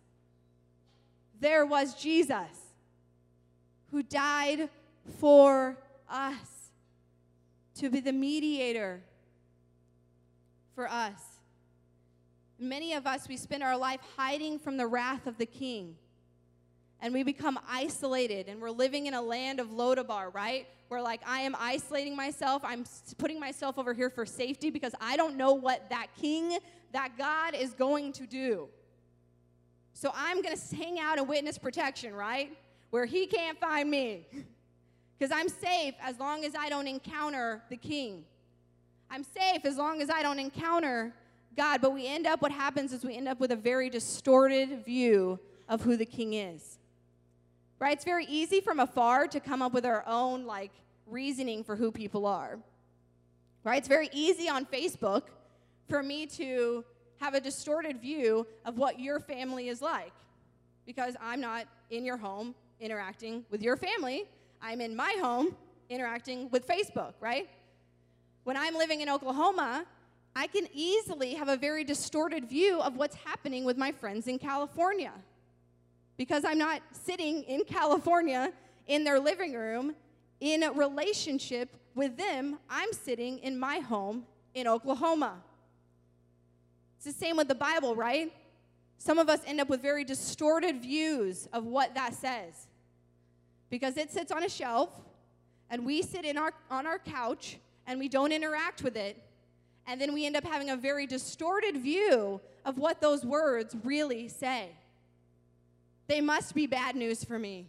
there 1.45 1.67
was 1.67 1.95
Jesus 1.95 2.73
who 3.91 4.03
died 4.03 4.71
for 5.19 5.77
us 6.09 6.71
to 7.75 7.91
be 7.91 8.01
the 8.01 8.15
mediator 8.15 9.03
for 10.75 10.89
us. 10.89 11.21
Many 12.59 12.95
of 12.95 13.07
us, 13.07 13.29
we 13.29 13.37
spend 13.37 13.63
our 13.63 13.77
life 13.77 14.01
hiding 14.17 14.59
from 14.59 14.79
the 14.79 14.87
wrath 14.87 15.27
of 15.27 15.37
the 15.37 15.45
king. 15.45 15.97
And 17.03 17.13
we 17.13 17.23
become 17.23 17.59
isolated, 17.69 18.49
and 18.49 18.59
we're 18.59 18.71
living 18.71 19.05
in 19.05 19.13
a 19.13 19.21
land 19.21 19.61
of 19.61 19.69
Lodabar, 19.69 20.33
right? 20.33 20.67
Like, 21.01 21.21
I 21.27 21.41
am 21.41 21.57
isolating 21.59 22.17
myself. 22.17 22.63
I'm 22.65 22.85
putting 23.19 23.41
myself 23.41 23.79
over 23.79 23.93
here 23.93 24.11
for 24.11 24.27
safety 24.27 24.71
because 24.71 24.95
I 25.01 25.17
don't 25.17 25.37
know 25.37 25.53
what 25.55 25.89
that 25.91 26.09
king, 26.21 26.59
that 26.93 27.17
God 27.19 27.55
is 27.55 27.73
going 27.73 28.13
to 28.13 28.27
do. 28.27 28.69
So 29.93 30.11
I'm 30.15 30.43
going 30.43 30.57
to 30.57 30.77
hang 30.77 30.99
out 30.99 31.19
in 31.19 31.27
witness 31.27 31.57
protection, 31.59 32.15
right? 32.15 32.51
Where 32.91 33.07
he 33.07 33.27
can't 33.27 33.59
find 33.59 33.91
me. 33.91 34.27
Because 35.17 35.31
I'm 35.33 35.49
safe 35.49 35.95
as 36.03 36.19
long 36.19 36.45
as 36.45 36.57
I 36.59 36.69
don't 36.69 36.89
encounter 36.89 37.63
the 37.71 37.77
king. 37.77 38.25
I'm 39.09 39.23
safe 39.23 39.65
as 39.65 39.77
long 39.77 40.03
as 40.03 40.11
I 40.11 40.23
don't 40.23 40.41
encounter 40.41 41.15
God. 41.57 41.81
But 41.81 41.93
we 41.93 42.07
end 42.07 42.27
up, 42.27 42.43
what 42.43 42.51
happens 42.51 42.93
is 42.93 43.05
we 43.05 43.17
end 43.17 43.29
up 43.29 43.39
with 43.39 43.53
a 43.53 43.57
very 43.57 43.89
distorted 43.89 44.85
view 44.85 45.39
of 45.69 45.83
who 45.83 45.97
the 45.97 46.05
king 46.05 46.35
is. 46.35 46.79
Right? 47.79 47.93
It's 47.93 48.05
very 48.05 48.27
easy 48.27 48.61
from 48.61 48.81
afar 48.81 49.29
to 49.29 49.41
come 49.41 49.63
up 49.63 49.73
with 49.73 49.87
our 49.87 50.05
own, 50.07 50.47
like, 50.47 50.73
reasoning 51.07 51.65
for 51.65 51.77
who 51.77 51.91
people 51.91 52.27
are. 52.27 52.59
Right? 53.63 53.79
It's 53.79 53.89
very 53.89 54.11
easy 54.13 54.49
on 54.49 54.67
Facebook 54.67 55.23
for 55.89 56.03
me 56.03 56.27
to 56.27 56.85
have 57.21 57.35
a 57.35 57.41
distorted 57.41 58.01
view 58.01 58.47
of 58.65 58.77
what 58.77 59.01
your 59.01 59.21
family 59.21 59.69
is 59.69 59.81
like 59.81 60.13
because 60.87 61.17
I'm 61.21 61.41
not 61.41 61.67
in 61.91 62.05
your 62.05 62.17
home 62.17 62.55
interacting 62.81 63.45
with 63.51 63.63
your 63.63 63.77
family. 63.77 64.25
I'm 64.61 64.81
in 64.81 64.95
my 64.95 65.17
home 65.21 65.57
interacting 65.89 66.51
with 66.51 66.67
Facebook, 66.67 67.15
right? 67.21 67.49
When 68.45 68.57
I'm 68.57 68.75
living 68.75 69.01
in 69.01 69.09
Oklahoma, 69.09 69.87
I 70.37 70.47
can 70.49 70.67
easily 70.73 71.35
have 71.35 71.49
a 71.49 71.57
very 71.57 71.85
distorted 71.85 72.45
view 72.47 72.81
of 72.81 72.97
what's 72.97 73.15
happening 73.15 73.65
with 73.65 73.79
my 73.79 73.93
friends 73.93 74.27
in 74.27 74.39
California 74.39 75.13
because 76.17 76.45
I'm 76.45 76.59
not 76.59 76.83
sitting 76.93 77.43
in 77.45 77.65
California 77.65 78.53
in 78.87 79.05
their 79.05 79.19
living 79.19 79.55
room 79.55 79.95
in 80.41 80.63
a 80.63 80.73
relationship 80.73 81.77
with 81.95 82.17
them. 82.17 82.59
I'm 82.69 82.93
sitting 82.93 83.39
in 83.39 83.59
my 83.59 83.79
home 83.79 84.25
in 84.55 84.67
Oklahoma. 84.67 85.43
It's 86.97 87.07
the 87.07 87.13
same 87.13 87.37
with 87.37 87.49
the 87.49 87.55
Bible, 87.55 87.95
right? 87.95 88.33
Some 88.99 89.19
of 89.19 89.29
us 89.29 89.41
end 89.47 89.61
up 89.61 89.69
with 89.69 89.83
very 89.83 90.05
distorted 90.05 90.81
views 90.81 91.49
of 91.53 91.65
what 91.65 91.95
that 91.95 92.15
says 92.15 92.69
because 93.69 93.97
it 93.97 94.11
sits 94.11 94.33
on 94.33 94.45
a 94.45 94.49
shelf 94.49 94.89
and 95.71 95.85
we 95.85 96.03
sit 96.03 96.25
in 96.25 96.39
our, 96.39 96.53
on 96.71 96.87
our 96.87 96.99
couch 96.99 97.59
and 97.87 97.99
we 97.99 98.09
don't 98.09 98.33
interact 98.33 98.83
with 98.83 98.97
it. 98.97 99.23
And 99.87 100.01
then 100.01 100.15
we 100.15 100.25
end 100.25 100.37
up 100.37 100.45
having 100.45 100.71
a 100.71 100.77
very 100.77 101.07
distorted 101.07 101.77
view 101.77 102.41
of 102.65 102.79
what 102.79 103.01
those 103.01 103.25
words 103.25 103.77
really 103.85 104.29
say. 104.29 104.71
They 106.07 106.21
must 106.21 106.55
be 106.55 106.67
bad 106.67 106.97
news 106.97 107.25
for 107.25 107.39
me. 107.39 107.67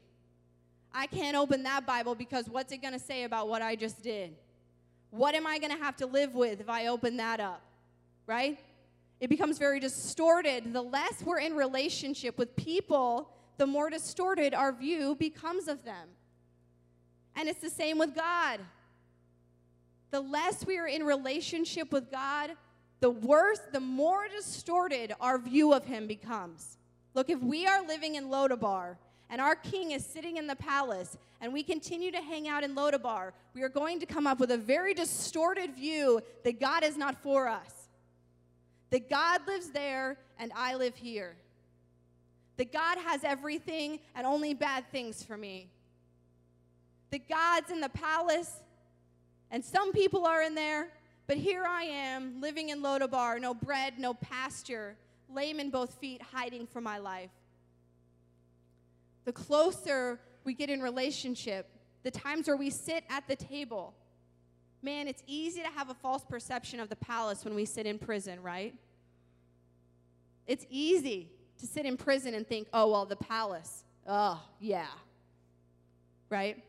I 0.98 1.08
can't 1.08 1.36
open 1.36 1.64
that 1.64 1.86
Bible 1.86 2.16
because 2.16 2.48
what's 2.48 2.72
it 2.72 2.78
going 2.78 2.94
to 2.94 3.00
say 3.00 3.26
about 3.26 3.50
what 3.50 3.62
I 3.62 3.76
just 3.76 4.02
did? 4.02 4.34
What 5.10 5.36
am 5.36 5.46
I 5.46 5.60
going 5.60 5.76
to 5.76 5.84
have 5.84 5.98
to 5.98 6.06
live 6.06 6.34
with 6.34 6.62
if 6.62 6.70
I 6.70 6.88
open 6.88 7.18
that 7.18 7.42
up? 7.42 7.62
Right? 8.26 8.58
It 9.20 9.30
becomes 9.30 9.58
very 9.58 9.82
distorted. 9.82 10.72
The 10.72 10.82
less 10.82 11.22
we're 11.22 11.40
in 11.40 11.54
relationship 11.54 12.38
with 12.38 12.56
people, 12.56 13.30
the 13.58 13.68
more 13.68 13.90
distorted 13.90 14.54
our 14.54 14.72
view 14.72 15.16
becomes 15.16 15.68
of 15.68 15.84
them. 15.84 16.08
And 17.36 17.50
it's 17.50 17.60
the 17.60 17.70
same 17.70 17.98
with 17.98 18.16
God. 18.16 18.62
The 20.12 20.22
less 20.22 20.66
we 20.66 20.78
are 20.78 20.88
in 20.88 21.04
relationship 21.04 21.92
with 21.92 22.10
God, 22.10 22.52
the 23.02 23.10
worse, 23.10 23.60
the 23.74 23.82
more 23.82 24.28
distorted 24.34 25.14
our 25.20 25.38
view 25.38 25.74
of 25.74 25.84
Him 25.84 26.08
becomes. 26.08 26.78
Look, 27.14 27.30
if 27.30 27.42
we 27.42 27.68
are 27.68 27.86
living 27.86 28.16
in 28.16 28.30
Lodabar 28.30 28.96
and 29.30 29.42
our 29.42 29.56
king 29.56 29.92
is 29.92 30.06
sitting 30.06 30.38
in 30.38 30.48
the 30.48 30.56
palace 30.56 31.18
and 31.42 31.52
we 31.52 31.64
continue 31.64 32.12
to 32.12 32.22
hang 32.22 32.48
out 32.48 32.64
in 32.64 32.76
Lodabar, 32.76 33.32
we 33.54 33.62
are 33.64 33.70
going 33.70 34.00
to 34.00 34.06
come 34.06 34.28
up 34.28 34.40
with 34.40 34.52
a 34.52 34.58
very 34.58 34.94
distorted 34.94 35.76
view 35.76 36.22
that 36.44 36.60
God 36.60 36.84
is 36.84 36.98
not 36.98 37.22
for 37.22 37.48
us 37.48 37.86
that 38.96 39.10
God 39.10 39.42
lives 39.46 39.72
there 39.72 40.18
and 40.40 40.54
I 40.56 40.76
live 40.76 40.96
here. 40.96 41.36
That 42.58 42.72
God 42.72 42.98
has 43.00 43.26
everything 43.26 44.00
and 44.16 44.26
only 44.26 44.54
bad 44.54 44.90
things 44.90 45.22
for 45.22 45.36
me. 45.36 45.68
That 47.12 47.28
God's 47.28 47.72
in 47.72 47.82
the 47.82 47.90
palace 47.90 48.62
and 49.52 49.64
some 49.64 49.92
people 49.92 50.26
are 50.26 50.42
in 50.42 50.56
there, 50.56 50.88
but 51.28 51.36
here 51.36 51.66
I 51.68 51.84
am 51.84 52.40
living 52.40 52.70
in 52.70 52.82
Lodabar, 52.82 53.40
no 53.40 53.54
bread, 53.54 54.00
no 54.00 54.14
pasture, 54.14 54.96
lame 55.30 55.60
in 55.60 55.70
both 55.72 55.96
feet, 55.96 56.22
hiding 56.22 56.66
from 56.66 56.86
my 56.86 56.98
life. 56.98 57.32
The 59.26 59.34
closer 59.34 60.20
we 60.44 60.54
get 60.54 60.70
in 60.70 60.82
relationship, 60.82 61.68
the 62.04 62.12
times 62.12 62.48
where 62.48 62.58
we 62.58 62.70
sit 62.70 63.04
at 63.10 63.28
the 63.28 63.36
table, 63.36 63.94
man, 64.82 65.08
it's 65.08 65.24
easy 65.28 65.62
to 65.62 65.70
have 65.70 65.90
a 65.90 65.96
false 65.96 66.24
perception 66.24 66.80
of 66.80 66.90
the 66.90 66.96
palace 66.96 67.44
when 67.44 67.56
we 67.56 67.66
sit 67.66 67.86
in 67.88 67.98
prison, 67.98 68.42
right? 68.42 68.76
It's 70.48 70.66
easy 70.70 71.32
to 71.58 71.66
sit 71.66 71.86
in 71.86 71.98
prison 71.98 72.36
and 72.36 72.48
think, 72.48 72.68
oh, 72.72 72.92
well, 72.92 73.06
the 73.06 73.16
palace. 73.16 73.84
Oh, 74.08 74.42
yeah. 74.60 74.86
Right? 76.30 76.64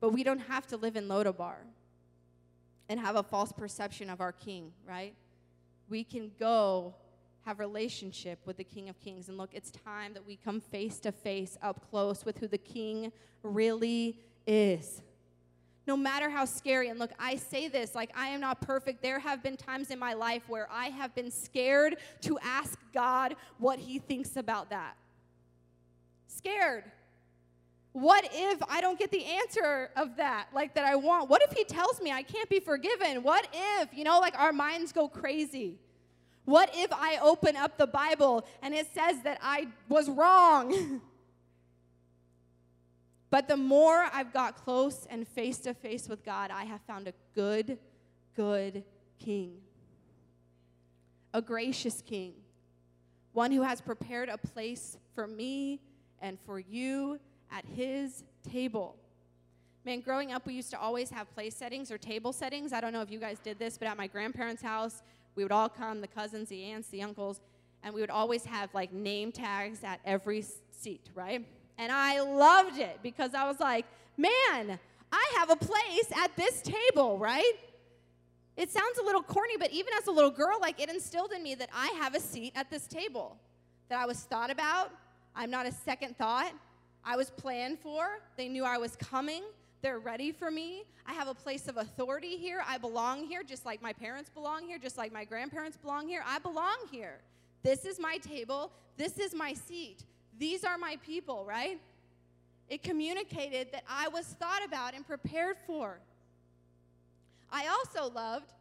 But 0.00 0.12
we 0.12 0.22
don't 0.22 0.40
have 0.40 0.66
to 0.68 0.76
live 0.76 0.96
in 0.96 1.08
Lodabar 1.08 1.56
and 2.88 3.00
have 3.00 3.16
a 3.16 3.22
false 3.22 3.52
perception 3.52 4.10
of 4.10 4.20
our 4.20 4.32
king, 4.32 4.72
right? 4.86 5.14
We 5.88 6.04
can 6.04 6.30
go 6.38 6.94
have 7.48 7.58
relationship 7.58 8.38
with 8.44 8.58
the 8.58 8.64
King 8.64 8.90
of 8.90 9.00
Kings. 9.00 9.30
And 9.30 9.38
look, 9.38 9.48
it's 9.54 9.70
time 9.70 10.12
that 10.12 10.26
we 10.26 10.36
come 10.36 10.60
face 10.60 10.98
to 11.00 11.10
face 11.10 11.56
up 11.62 11.90
close 11.90 12.26
with 12.26 12.36
who 12.36 12.46
the 12.46 12.58
King 12.58 13.10
really 13.42 14.18
is 14.46 15.00
no 15.86 15.96
matter 15.96 16.28
how 16.28 16.44
scary. 16.44 16.90
And 16.90 16.98
look, 16.98 17.12
I 17.18 17.36
say 17.36 17.66
this 17.66 17.94
like 17.94 18.10
I 18.14 18.28
am 18.28 18.42
not 18.42 18.60
perfect. 18.60 19.02
There 19.02 19.18
have 19.18 19.42
been 19.42 19.56
times 19.56 19.90
in 19.90 19.98
my 19.98 20.12
life 20.12 20.42
where 20.46 20.68
I 20.70 20.88
have 20.88 21.14
been 21.14 21.30
scared 21.30 21.96
to 22.20 22.38
ask 22.40 22.78
God 22.92 23.34
what 23.56 23.78
He 23.78 23.98
thinks 23.98 24.36
about 24.36 24.68
that. 24.68 24.94
Scared. 26.26 26.84
What 27.92 28.28
if 28.30 28.62
I 28.68 28.82
don't 28.82 28.98
get 28.98 29.10
the 29.10 29.24
answer 29.24 29.88
of 29.96 30.18
that, 30.18 30.48
like 30.54 30.74
that 30.74 30.84
I 30.84 30.96
want? 30.96 31.30
What 31.30 31.40
if 31.40 31.56
He 31.56 31.64
tells 31.64 32.02
me 32.02 32.12
I 32.12 32.22
can't 32.22 32.50
be 32.50 32.60
forgiven? 32.60 33.22
What 33.22 33.48
if, 33.80 33.88
you 33.96 34.04
know, 34.04 34.20
like 34.20 34.38
our 34.38 34.52
minds 34.52 34.92
go 34.92 35.08
crazy? 35.08 35.78
What 36.48 36.70
if 36.72 36.90
I 36.94 37.18
open 37.20 37.56
up 37.56 37.76
the 37.76 37.86
Bible 37.86 38.42
and 38.62 38.72
it 38.72 38.86
says 38.94 39.20
that 39.24 39.38
I 39.42 39.68
was 39.86 40.08
wrong? 40.08 41.02
But 43.30 43.46
the 43.46 43.58
more 43.58 44.06
I've 44.10 44.32
got 44.32 44.56
close 44.56 45.06
and 45.10 45.28
face 45.28 45.58
to 45.58 45.74
face 45.74 46.08
with 46.08 46.24
God, 46.24 46.50
I 46.50 46.64
have 46.64 46.80
found 46.86 47.06
a 47.08 47.12
good, 47.34 47.76
good 48.34 48.84
king. 49.18 49.58
A 51.34 51.42
gracious 51.42 52.00
king. 52.00 52.32
One 53.34 53.52
who 53.52 53.60
has 53.60 53.82
prepared 53.82 54.30
a 54.30 54.38
place 54.38 54.96
for 55.14 55.26
me 55.26 55.82
and 56.22 56.38
for 56.46 56.58
you 56.58 57.20
at 57.52 57.66
his 57.66 58.24
table. 58.50 58.96
Man, 59.84 60.00
growing 60.00 60.32
up, 60.32 60.46
we 60.46 60.54
used 60.54 60.70
to 60.70 60.80
always 60.80 61.10
have 61.10 61.30
place 61.34 61.54
settings 61.54 61.90
or 61.90 61.98
table 61.98 62.32
settings. 62.32 62.72
I 62.72 62.80
don't 62.80 62.94
know 62.94 63.02
if 63.02 63.10
you 63.10 63.18
guys 63.18 63.38
did 63.38 63.58
this, 63.58 63.76
but 63.76 63.88
at 63.88 63.98
my 63.98 64.06
grandparents' 64.06 64.62
house, 64.62 65.02
we 65.38 65.44
would 65.44 65.52
all 65.52 65.68
come 65.68 66.00
the 66.00 66.08
cousins, 66.08 66.48
the 66.48 66.64
aunts, 66.64 66.88
the 66.88 67.00
uncles 67.00 67.40
and 67.84 67.94
we 67.94 68.00
would 68.00 68.10
always 68.10 68.44
have 68.44 68.74
like 68.74 68.92
name 68.92 69.30
tags 69.30 69.84
at 69.84 70.00
every 70.04 70.44
seat, 70.72 71.10
right? 71.14 71.46
And 71.78 71.92
I 71.92 72.20
loved 72.20 72.78
it 72.78 72.98
because 73.04 73.34
I 73.34 73.46
was 73.46 73.60
like, 73.60 73.86
man, 74.16 74.80
I 75.12 75.32
have 75.36 75.50
a 75.50 75.56
place 75.56 76.10
at 76.20 76.34
this 76.34 76.60
table, 76.60 77.18
right? 77.18 77.52
It 78.56 78.72
sounds 78.72 78.98
a 78.98 79.04
little 79.04 79.22
corny, 79.22 79.56
but 79.56 79.70
even 79.70 79.94
as 79.96 80.08
a 80.08 80.10
little 80.10 80.32
girl, 80.32 80.58
like 80.60 80.80
it 80.82 80.90
instilled 80.90 81.30
in 81.30 81.40
me 81.40 81.54
that 81.54 81.70
I 81.72 81.86
have 82.00 82.16
a 82.16 82.20
seat 82.20 82.52
at 82.56 82.68
this 82.68 82.88
table, 82.88 83.36
that 83.88 84.00
I 84.00 84.06
was 84.06 84.18
thought 84.18 84.50
about. 84.50 84.90
I'm 85.36 85.52
not 85.52 85.66
a 85.66 85.72
second 85.72 86.18
thought. 86.18 86.52
I 87.04 87.16
was 87.16 87.30
planned 87.30 87.78
for. 87.78 88.18
They 88.36 88.48
knew 88.48 88.64
I 88.64 88.76
was 88.76 88.96
coming. 88.96 89.44
They're 89.80 90.00
ready 90.00 90.32
for 90.32 90.50
me. 90.50 90.84
I 91.06 91.12
have 91.12 91.28
a 91.28 91.34
place 91.34 91.68
of 91.68 91.76
authority 91.76 92.36
here. 92.36 92.62
I 92.66 92.78
belong 92.78 93.26
here, 93.26 93.42
just 93.42 93.64
like 93.64 93.80
my 93.80 93.92
parents 93.92 94.28
belong 94.28 94.66
here, 94.66 94.78
just 94.78 94.98
like 94.98 95.12
my 95.12 95.24
grandparents 95.24 95.76
belong 95.76 96.08
here. 96.08 96.22
I 96.26 96.38
belong 96.38 96.76
here. 96.90 97.20
This 97.62 97.84
is 97.84 98.00
my 98.00 98.18
table. 98.18 98.72
This 98.96 99.18
is 99.18 99.34
my 99.34 99.52
seat. 99.54 100.04
These 100.38 100.64
are 100.64 100.78
my 100.78 100.96
people, 101.04 101.44
right? 101.44 101.80
It 102.68 102.82
communicated 102.82 103.72
that 103.72 103.84
I 103.88 104.08
was 104.08 104.26
thought 104.26 104.64
about 104.64 104.94
and 104.94 105.06
prepared 105.06 105.56
for. 105.66 106.00
I 107.50 107.68
also 107.68 108.12
loved 108.12 108.52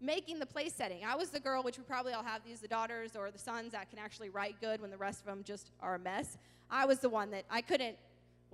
making 0.00 0.38
the 0.38 0.46
place 0.46 0.74
setting. 0.74 1.04
I 1.04 1.14
was 1.16 1.30
the 1.30 1.40
girl, 1.40 1.62
which 1.62 1.78
we 1.78 1.84
probably 1.84 2.12
all 2.12 2.22
have 2.22 2.42
these, 2.44 2.60
the 2.60 2.68
daughters 2.68 3.16
or 3.16 3.30
the 3.30 3.38
sons 3.38 3.72
that 3.72 3.88
can 3.88 3.98
actually 3.98 4.28
write 4.28 4.60
good 4.60 4.80
when 4.80 4.90
the 4.90 4.98
rest 4.98 5.20
of 5.20 5.26
them 5.26 5.42
just 5.44 5.70
are 5.80 5.94
a 5.94 5.98
mess. 5.98 6.36
I 6.70 6.84
was 6.84 6.98
the 6.98 7.08
one 7.08 7.30
that 7.30 7.44
I 7.50 7.62
couldn't, 7.62 7.96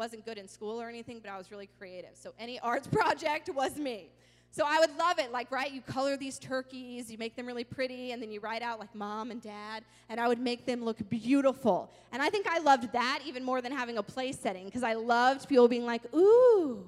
wasn't 0.00 0.24
good 0.24 0.38
in 0.38 0.48
school 0.48 0.80
or 0.80 0.88
anything, 0.88 1.20
but 1.22 1.30
I 1.30 1.36
was 1.36 1.50
really 1.50 1.68
creative. 1.78 2.12
So 2.14 2.32
any 2.38 2.58
arts 2.60 2.88
project 2.98 3.50
was 3.54 3.76
me. 3.76 4.08
So 4.50 4.64
I 4.66 4.80
would 4.80 4.96
love 4.96 5.18
it. 5.18 5.30
Like, 5.30 5.52
right, 5.52 5.70
you 5.70 5.82
color 5.82 6.16
these 6.16 6.38
turkeys, 6.38 7.10
you 7.10 7.18
make 7.18 7.36
them 7.36 7.46
really 7.46 7.64
pretty, 7.64 8.12
and 8.12 8.20
then 8.20 8.32
you 8.32 8.40
write 8.40 8.62
out 8.62 8.80
like 8.80 8.94
mom 8.94 9.30
and 9.30 9.42
dad, 9.42 9.84
and 10.08 10.18
I 10.18 10.26
would 10.26 10.40
make 10.40 10.64
them 10.64 10.84
look 10.86 10.96
beautiful. 11.10 11.92
And 12.12 12.22
I 12.22 12.30
think 12.30 12.48
I 12.48 12.60
loved 12.60 12.90
that 12.94 13.20
even 13.26 13.44
more 13.44 13.60
than 13.60 13.72
having 13.72 13.98
a 13.98 14.02
place 14.02 14.38
setting 14.40 14.64
because 14.64 14.82
I 14.82 14.94
loved 14.94 15.46
people 15.46 15.68
being 15.68 15.84
like, 15.84 16.02
ooh, 16.14 16.82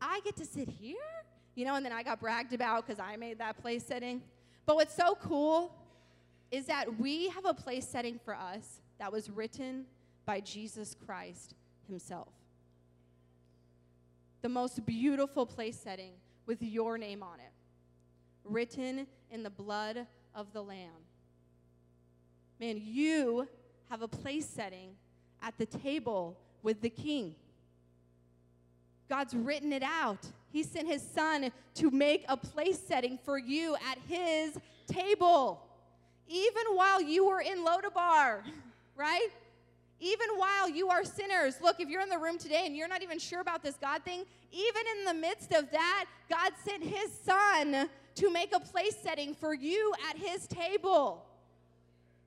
I 0.00 0.20
get 0.24 0.36
to 0.36 0.46
sit 0.46 0.68
here? 0.68 0.94
You 1.56 1.66
know, 1.66 1.74
and 1.74 1.84
then 1.84 1.92
I 1.92 2.04
got 2.04 2.20
bragged 2.20 2.54
about 2.54 2.86
because 2.86 3.00
I 3.00 3.16
made 3.16 3.38
that 3.40 3.60
place 3.60 3.84
setting. 3.84 4.22
But 4.66 4.76
what's 4.76 4.94
so 4.94 5.16
cool 5.20 5.74
is 6.52 6.66
that 6.66 7.00
we 7.00 7.28
have 7.30 7.44
a 7.44 7.54
place 7.54 7.88
setting 7.88 8.20
for 8.24 8.36
us 8.36 8.80
that 9.00 9.10
was 9.10 9.28
written 9.30 9.84
by 10.24 10.38
Jesus 10.38 10.94
Christ 11.04 11.54
himself. 11.88 12.28
The 14.42 14.48
most 14.48 14.84
beautiful 14.84 15.46
place 15.46 15.78
setting 15.78 16.12
with 16.46 16.62
your 16.62 16.98
name 16.98 17.22
on 17.22 17.38
it, 17.38 17.52
written 18.44 19.06
in 19.30 19.42
the 19.44 19.50
blood 19.50 20.06
of 20.34 20.52
the 20.52 20.62
Lamb. 20.62 20.90
Man, 22.58 22.80
you 22.84 23.48
have 23.88 24.02
a 24.02 24.08
place 24.08 24.46
setting 24.46 24.90
at 25.42 25.56
the 25.58 25.66
table 25.66 26.36
with 26.62 26.80
the 26.80 26.90
king. 26.90 27.36
God's 29.08 29.34
written 29.34 29.72
it 29.72 29.82
out. 29.82 30.26
He 30.50 30.62
sent 30.62 30.88
his 30.88 31.02
son 31.02 31.52
to 31.74 31.90
make 31.90 32.24
a 32.28 32.36
place 32.36 32.80
setting 32.80 33.18
for 33.24 33.38
you 33.38 33.76
at 33.76 33.98
his 34.08 34.58
table. 34.86 35.62
Even 36.26 36.64
while 36.74 37.00
you 37.00 37.26
were 37.26 37.40
in 37.40 37.64
Lodabar, 37.64 38.42
right? 38.96 39.28
Even 40.02 40.28
while 40.36 40.68
you 40.68 40.88
are 40.88 41.04
sinners. 41.04 41.54
Look, 41.62 41.78
if 41.78 41.88
you're 41.88 42.02
in 42.02 42.08
the 42.08 42.18
room 42.18 42.36
today 42.36 42.62
and 42.66 42.76
you're 42.76 42.88
not 42.88 43.02
even 43.02 43.20
sure 43.20 43.40
about 43.40 43.62
this 43.62 43.76
God 43.76 44.02
thing, 44.02 44.24
even 44.50 44.82
in 44.98 45.04
the 45.04 45.14
midst 45.14 45.52
of 45.52 45.70
that, 45.70 46.06
God 46.28 46.52
sent 46.64 46.82
his 46.82 47.10
son 47.24 47.88
to 48.16 48.30
make 48.30 48.52
a 48.54 48.60
place 48.60 48.96
setting 49.00 49.34
for 49.34 49.54
you 49.54 49.94
at 50.10 50.16
his 50.16 50.46
table. 50.48 51.24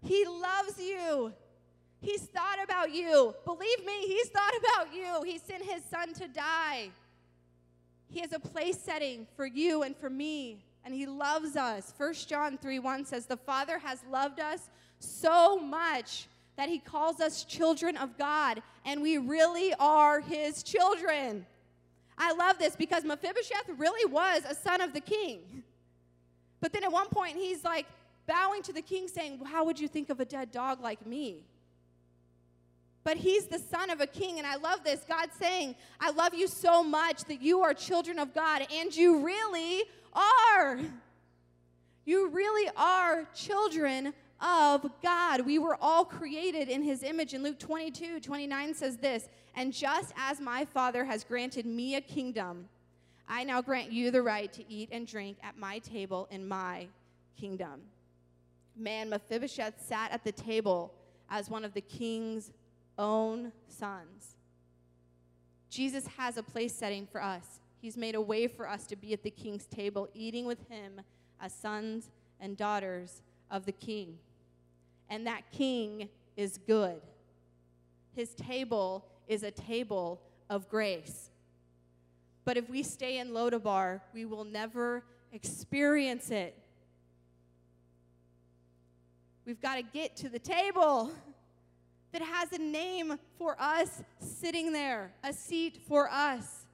He 0.03 0.25
loves 0.25 0.79
you. 0.79 1.33
He's 1.99 2.21
thought 2.21 2.63
about 2.63 2.93
you. 2.93 3.35
Believe 3.43 3.85
me, 3.85 4.07
he's 4.07 4.29
thought 4.29 4.53
about 4.57 4.95
you. 4.95 5.23
He 5.25 5.37
sent 5.37 5.63
his 5.63 5.83
son 5.83 6.13
to 6.13 6.27
die. 6.27 6.91
He 8.07 8.21
has 8.21 8.31
a 8.31 8.39
place 8.39 8.79
setting 8.79 9.27
for 9.35 9.45
you 9.45 9.83
and 9.83 9.97
for 9.97 10.09
me, 10.09 10.63
and 10.85 10.93
he 10.93 11.05
loves 11.05 11.55
us. 11.55 11.93
1 11.97 12.13
John 12.27 12.57
3 12.57 12.79
1 12.79 13.05
says, 13.05 13.25
The 13.25 13.37
Father 13.37 13.79
has 13.79 13.99
loved 14.09 14.39
us 14.39 14.69
so 14.99 15.59
much 15.59 16.27
that 16.57 16.69
he 16.69 16.79
calls 16.79 17.19
us 17.19 17.43
children 17.43 17.97
of 17.97 18.17
God, 18.17 18.61
and 18.85 19.01
we 19.01 19.17
really 19.17 19.73
are 19.79 20.21
his 20.21 20.63
children. 20.63 21.45
I 22.17 22.33
love 22.33 22.57
this 22.57 22.75
because 22.75 23.03
Mephibosheth 23.03 23.69
really 23.77 24.09
was 24.09 24.43
a 24.49 24.55
son 24.55 24.81
of 24.81 24.93
the 24.93 25.01
king. 25.01 25.63
But 26.61 26.71
then 26.71 26.83
at 26.83 26.91
one 26.91 27.07
point, 27.07 27.35
he's 27.35 27.63
like 27.63 27.85
bowing 28.25 28.61
to 28.63 28.73
the 28.73 28.81
king, 28.81 29.07
saying, 29.07 29.39
How 29.45 29.65
would 29.65 29.79
you 29.79 29.87
think 29.87 30.09
of 30.09 30.19
a 30.19 30.25
dead 30.25 30.51
dog 30.51 30.81
like 30.81 31.05
me? 31.05 31.43
But 33.03 33.17
he's 33.17 33.45
the 33.45 33.59
son 33.59 33.91
of 33.91 34.01
a 34.01 34.07
king, 34.07 34.39
and 34.39 34.47
I 34.47 34.55
love 34.55 34.83
this. 34.83 35.05
God 35.07 35.29
saying, 35.37 35.75
I 35.99 36.09
love 36.09 36.33
you 36.33 36.47
so 36.47 36.83
much 36.83 37.23
that 37.25 37.39
you 37.41 37.61
are 37.61 37.73
children 37.73 38.17
of 38.17 38.33
God, 38.33 38.65
and 38.73 38.95
you 38.95 39.23
really 39.23 39.83
are. 40.13 40.79
You 42.05 42.29
really 42.29 42.69
are 42.75 43.27
children 43.35 44.13
of 44.45 44.85
God. 45.01 45.41
We 45.41 45.57
were 45.57 45.77
all 45.81 46.05
created 46.05 46.69
in 46.69 46.83
his 46.83 47.01
image. 47.01 47.33
And 47.33 47.43
Luke 47.43 47.59
22 47.59 48.19
29 48.19 48.73
says 48.75 48.97
this 48.97 49.27
And 49.55 49.73
just 49.73 50.13
as 50.15 50.39
my 50.39 50.65
Father 50.65 51.03
has 51.03 51.23
granted 51.23 51.65
me 51.65 51.95
a 51.95 52.01
kingdom, 52.01 52.69
I 53.27 53.43
now 53.43 53.61
grant 53.61 53.91
you 53.91 54.11
the 54.11 54.21
right 54.21 54.53
to 54.53 54.63
eat 54.71 54.89
and 54.91 55.07
drink 55.07 55.37
at 55.41 55.57
my 55.57 55.79
table 55.79 56.27
in 56.29 56.47
my 56.47 56.87
kingdom. 57.39 57.81
Man, 58.77 59.09
Mephibosheth 59.09 59.83
sat 59.83 60.11
at 60.11 60.23
the 60.23 60.31
table 60.31 60.93
as 61.29 61.49
one 61.49 61.65
of 61.65 61.73
the 61.73 61.81
king's 61.81 62.51
own 62.99 63.51
sons. 63.67 64.35
Jesus 65.69 66.05
has 66.17 66.37
a 66.37 66.43
place 66.43 66.73
setting 66.73 67.07
for 67.07 67.21
us. 67.21 67.59
He's 67.81 67.97
made 67.97 68.15
a 68.15 68.21
way 68.21 68.47
for 68.47 68.69
us 68.69 68.85
to 68.87 68.95
be 68.95 69.13
at 69.13 69.23
the 69.23 69.31
king's 69.31 69.65
table, 69.65 70.07
eating 70.13 70.45
with 70.45 70.69
him 70.69 71.01
as 71.41 71.53
sons 71.53 72.11
and 72.39 72.55
daughters 72.55 73.21
of 73.49 73.65
the 73.65 73.71
king. 73.71 74.17
And 75.09 75.27
that 75.27 75.51
king 75.51 76.09
is 76.35 76.57
good. 76.57 77.01
His 78.15 78.33
table 78.33 79.05
is 79.27 79.43
a 79.43 79.51
table 79.51 80.21
of 80.49 80.69
grace. 80.69 81.31
But 82.43 82.57
if 82.57 82.69
we 82.69 82.83
stay 82.83 83.17
in 83.17 83.31
Lodabar, 83.31 84.01
we 84.13 84.25
will 84.25 84.43
never 84.43 85.03
experience 85.33 86.29
it. 86.29 86.57
We've 89.45 89.61
got 89.61 89.75
to 89.75 89.83
get 89.83 90.15
to 90.17 90.29
the 90.29 90.39
table 90.39 91.11
that 92.11 92.21
has 92.21 92.51
a 92.53 92.57
name 92.57 93.19
for 93.37 93.55
us 93.59 94.01
sitting 94.19 94.71
there, 94.71 95.11
a 95.23 95.33
seat 95.33 95.77
for 95.87 96.09
us. 96.09 96.64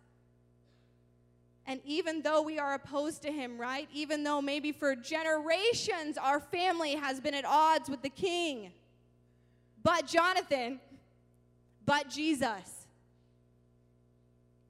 And 1.68 1.80
even 1.86 2.22
though 2.22 2.42
we 2.42 2.60
are 2.60 2.74
opposed 2.74 3.22
to 3.24 3.32
him, 3.32 3.58
right? 3.60 3.88
Even 3.94 4.24
though 4.24 4.42
maybe 4.42 4.72
for 4.72 4.96
generations 4.96 6.18
our 6.18 6.40
family 6.40 6.96
has 6.96 7.20
been 7.20 7.34
at 7.34 7.46
odds 7.46 7.90
with 7.90 8.02
the 8.02 8.10
king, 8.10 8.72
but 9.84 10.08
Jonathan, 10.08 10.80
but 11.86 12.10
Jesus. 12.10 12.88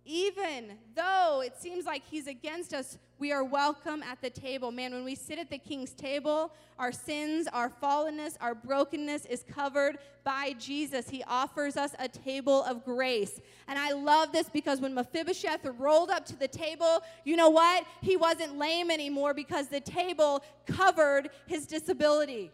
Even 0.06 0.78
though 0.96 1.42
it 1.46 1.56
seems 1.58 1.86
like 1.86 2.04
he's 2.10 2.28
against 2.28 2.74
us, 2.74 2.98
we 3.22 3.32
are 3.32 3.44
welcome 3.44 4.02
at 4.02 4.20
the 4.20 4.32
table. 4.32 4.72
Man, 4.72 4.94
when 4.94 5.04
we 5.04 5.14
sit 5.14 5.38
at 5.38 5.52
the 5.52 5.60
king's 5.60 5.92
table, 5.92 6.52
our 6.80 6.92
sins, 6.92 7.48
our 7.54 7.70
fallenness, 7.70 8.36
our 8.42 8.56
brokenness 8.56 9.28
is 9.28 9.44
covered 9.44 10.00
by 10.24 10.56
Jesus. 10.58 11.08
He 11.08 11.24
offers 11.28 11.78
us 11.78 11.94
a 12.00 12.08
table 12.08 12.64
of 12.64 12.84
grace. 12.84 13.40
And 13.68 13.78
I 13.78 13.92
love 13.92 14.32
this 14.32 14.50
because 14.50 14.82
when 14.82 14.96
Mephibosheth 14.96 15.64
rolled 15.78 16.10
up 16.10 16.26
to 16.26 16.36
the 16.36 16.48
table, 16.48 17.04
you 17.24 17.36
know 17.36 17.50
what? 17.50 17.86
He 18.02 18.18
wasn't 18.18 18.58
lame 18.58 18.90
anymore 18.90 19.36
because 19.36 19.68
the 19.68 19.82
table 19.82 20.44
covered 20.66 21.30
his 21.46 21.68
disability. 21.68 22.50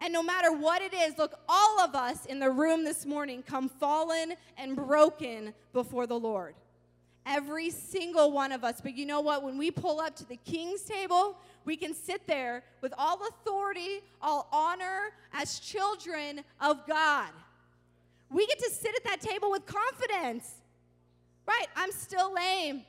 And 0.00 0.12
no 0.12 0.24
matter 0.24 0.50
what 0.50 0.82
it 0.82 0.92
is, 0.92 1.16
look, 1.18 1.38
all 1.48 1.78
of 1.78 1.94
us 1.94 2.26
in 2.26 2.40
the 2.40 2.50
room 2.50 2.82
this 2.82 3.06
morning 3.06 3.44
come 3.44 3.68
fallen 3.68 4.34
and 4.58 4.74
broken 4.74 5.54
before 5.72 6.08
the 6.08 6.18
Lord. 6.18 6.56
Every 7.24 7.70
single 7.70 8.32
one 8.32 8.52
of 8.52 8.64
us. 8.64 8.80
But 8.80 8.96
you 8.96 9.06
know 9.06 9.20
what? 9.20 9.42
When 9.42 9.56
we 9.56 9.70
pull 9.70 10.00
up 10.00 10.16
to 10.16 10.26
the 10.26 10.36
king's 10.36 10.82
table, 10.82 11.38
we 11.64 11.76
can 11.76 11.94
sit 11.94 12.26
there 12.26 12.64
with 12.80 12.92
all 12.98 13.20
authority, 13.26 14.00
all 14.20 14.48
honor 14.52 15.12
as 15.32 15.60
children 15.60 16.42
of 16.60 16.86
God. 16.86 17.28
We 18.30 18.46
get 18.46 18.58
to 18.58 18.70
sit 18.70 18.94
at 18.96 19.04
that 19.04 19.20
table 19.20 19.50
with 19.50 19.66
confidence. 19.66 20.50
Right? 21.46 21.66
I'm 21.76 21.92
still 21.92 22.32
lame. 22.34 22.82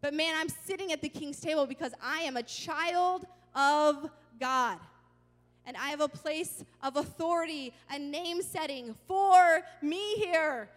But 0.00 0.14
man, 0.14 0.34
I'm 0.36 0.48
sitting 0.48 0.92
at 0.92 1.00
the 1.00 1.08
king's 1.08 1.40
table 1.40 1.66
because 1.66 1.92
I 2.02 2.20
am 2.20 2.36
a 2.36 2.42
child 2.42 3.26
of 3.54 4.10
God 4.40 4.78
and 5.64 5.76
I 5.76 5.88
have 5.88 6.00
a 6.00 6.08
place 6.08 6.64
of 6.82 6.96
authority, 6.96 7.72
a 7.90 7.98
name 7.98 8.42
setting 8.42 8.94
for 9.06 9.62
me 9.80 10.14
here. 10.14 10.68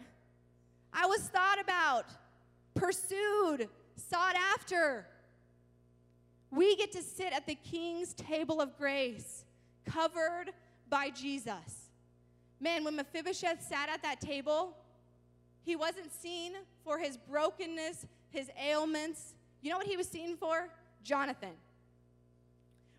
I 0.93 1.05
was 1.07 1.21
thought 1.21 1.59
about, 1.59 2.05
pursued, 2.75 3.69
sought 3.95 4.35
after. 4.53 5.07
We 6.51 6.75
get 6.75 6.91
to 6.91 7.01
sit 7.01 7.33
at 7.33 7.47
the 7.47 7.55
king's 7.55 8.13
table 8.13 8.61
of 8.61 8.77
grace, 8.77 9.43
covered 9.85 10.51
by 10.89 11.09
Jesus. 11.09 11.89
Man, 12.59 12.83
when 12.83 12.95
Mephibosheth 12.95 13.61
sat 13.61 13.89
at 13.89 14.01
that 14.03 14.21
table, 14.21 14.77
he 15.63 15.75
wasn't 15.75 16.13
seen 16.13 16.53
for 16.83 16.99
his 16.99 17.17
brokenness, 17.17 18.05
his 18.29 18.49
ailments. 18.63 19.33
You 19.61 19.71
know 19.71 19.77
what 19.77 19.87
he 19.87 19.97
was 19.97 20.07
seen 20.07 20.37
for? 20.37 20.69
Jonathan. 21.03 21.53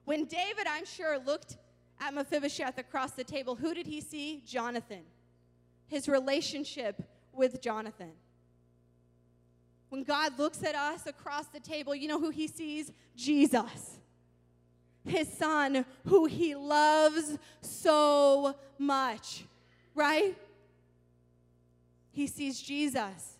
When 0.05 0.25
David, 0.25 0.67
I'm 0.69 0.85
sure, 0.85 1.19
looked 1.19 1.57
at 2.01 2.13
Mephibosheth 2.13 2.79
across 2.79 3.13
the 3.13 3.25
table, 3.25 3.55
who 3.55 3.73
did 3.73 3.87
he 3.87 4.01
see? 4.01 4.43
Jonathan. 4.47 5.03
His 5.87 6.09
relationship 6.09 7.03
with 7.33 7.61
Jonathan. 7.61 8.13
When 9.89 10.03
God 10.03 10.39
looks 10.39 10.63
at 10.63 10.75
us 10.75 11.07
across 11.07 11.47
the 11.47 11.61
table, 11.61 11.95
you 11.95 12.09
know 12.09 12.19
who 12.19 12.31
he 12.31 12.49
sees? 12.49 12.93
Jesus. 13.17 13.99
His 15.05 15.33
son, 15.33 15.85
who 16.07 16.27
he 16.27 16.55
loves 16.55 17.39
so 17.61 18.57
much, 18.79 19.45
right? 19.95 20.37
He 22.11 22.27
sees 22.27 22.61
Jesus. 22.61 23.39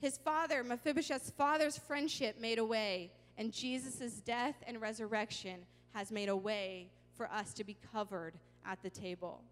His 0.00 0.18
father, 0.18 0.64
Mephibosheth's 0.64 1.30
father's 1.30 1.78
friendship 1.78 2.40
made 2.40 2.58
a 2.58 2.64
way, 2.64 3.12
and 3.36 3.52
Jesus' 3.52 4.14
death 4.14 4.56
and 4.66 4.80
resurrection 4.80 5.60
has 5.92 6.10
made 6.10 6.28
a 6.28 6.36
way 6.36 6.88
for 7.14 7.30
us 7.30 7.52
to 7.54 7.64
be 7.64 7.76
covered 7.92 8.34
at 8.64 8.82
the 8.82 8.90
table. 8.90 9.42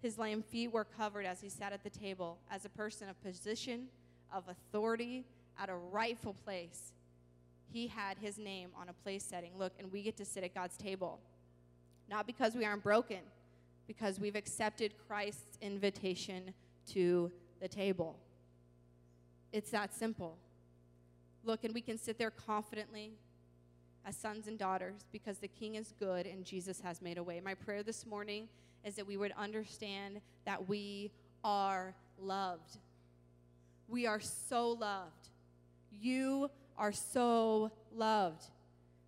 His 0.00 0.18
lame 0.18 0.42
feet 0.42 0.72
were 0.72 0.84
covered 0.84 1.26
as 1.26 1.40
he 1.40 1.48
sat 1.48 1.72
at 1.72 1.82
the 1.82 1.90
table 1.90 2.38
as 2.50 2.64
a 2.64 2.68
person 2.68 3.08
of 3.08 3.20
position, 3.22 3.88
of 4.34 4.44
authority, 4.48 5.24
at 5.58 5.68
a 5.68 5.76
rightful 5.76 6.34
place. 6.44 6.92
He 7.70 7.86
had 7.86 8.18
his 8.18 8.38
name 8.38 8.70
on 8.78 8.88
a 8.88 8.92
place 8.92 9.24
setting. 9.24 9.52
Look, 9.56 9.72
and 9.78 9.90
we 9.92 10.02
get 10.02 10.16
to 10.18 10.24
sit 10.24 10.44
at 10.44 10.54
God's 10.54 10.76
table. 10.76 11.20
Not 12.08 12.26
because 12.26 12.54
we 12.54 12.64
aren't 12.64 12.82
broken, 12.82 13.20
because 13.86 14.20
we've 14.20 14.36
accepted 14.36 14.94
Christ's 15.08 15.58
invitation 15.62 16.52
to 16.92 17.30
the 17.60 17.68
table. 17.68 18.18
It's 19.52 19.70
that 19.70 19.94
simple. 19.94 20.36
Look, 21.44 21.64
and 21.64 21.72
we 21.72 21.80
can 21.80 21.96
sit 21.96 22.18
there 22.18 22.30
confidently 22.30 23.12
as 24.04 24.16
sons 24.16 24.48
and 24.48 24.58
daughters 24.58 25.04
because 25.12 25.38
the 25.38 25.48
King 25.48 25.76
is 25.76 25.94
good 25.98 26.26
and 26.26 26.44
Jesus 26.44 26.80
has 26.80 27.00
made 27.00 27.18
a 27.18 27.22
way. 27.22 27.40
My 27.40 27.54
prayer 27.54 27.82
this 27.82 28.04
morning 28.04 28.48
is 28.84 28.96
that 28.96 29.06
we 29.06 29.16
would 29.16 29.32
understand 29.38 30.20
that 30.44 30.68
we 30.68 31.10
are 31.42 31.94
loved. 32.18 32.78
We 33.88 34.06
are 34.06 34.20
so 34.20 34.70
loved. 34.70 35.28
You 35.90 36.50
are 36.76 36.92
so 36.92 37.70
loved. 37.94 38.44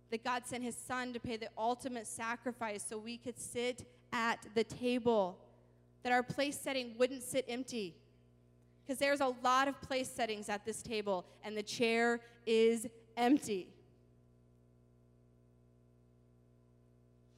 That 0.09 0.23
God 0.23 0.45
sent 0.45 0.63
his 0.63 0.75
son 0.75 1.11
to 1.13 1.19
pay 1.19 1.37
the 1.37 1.49
ultimate 1.57 2.07
sacrifice 2.07 2.85
so 2.87 2.97
we 2.97 3.17
could 3.17 3.37
sit 3.37 3.85
at 4.13 4.39
the 4.55 4.63
table, 4.63 5.37
that 6.03 6.13
our 6.13 6.23
place 6.23 6.57
setting 6.57 6.95
wouldn't 6.97 7.23
sit 7.23 7.45
empty. 7.49 7.95
Because 8.85 8.99
there's 8.99 9.19
a 9.19 9.33
lot 9.43 9.67
of 9.67 9.81
place 9.81 10.09
settings 10.09 10.47
at 10.47 10.65
this 10.65 10.81
table, 10.81 11.25
and 11.43 11.57
the 11.57 11.63
chair 11.63 12.21
is 12.45 12.87
empty. 13.17 13.67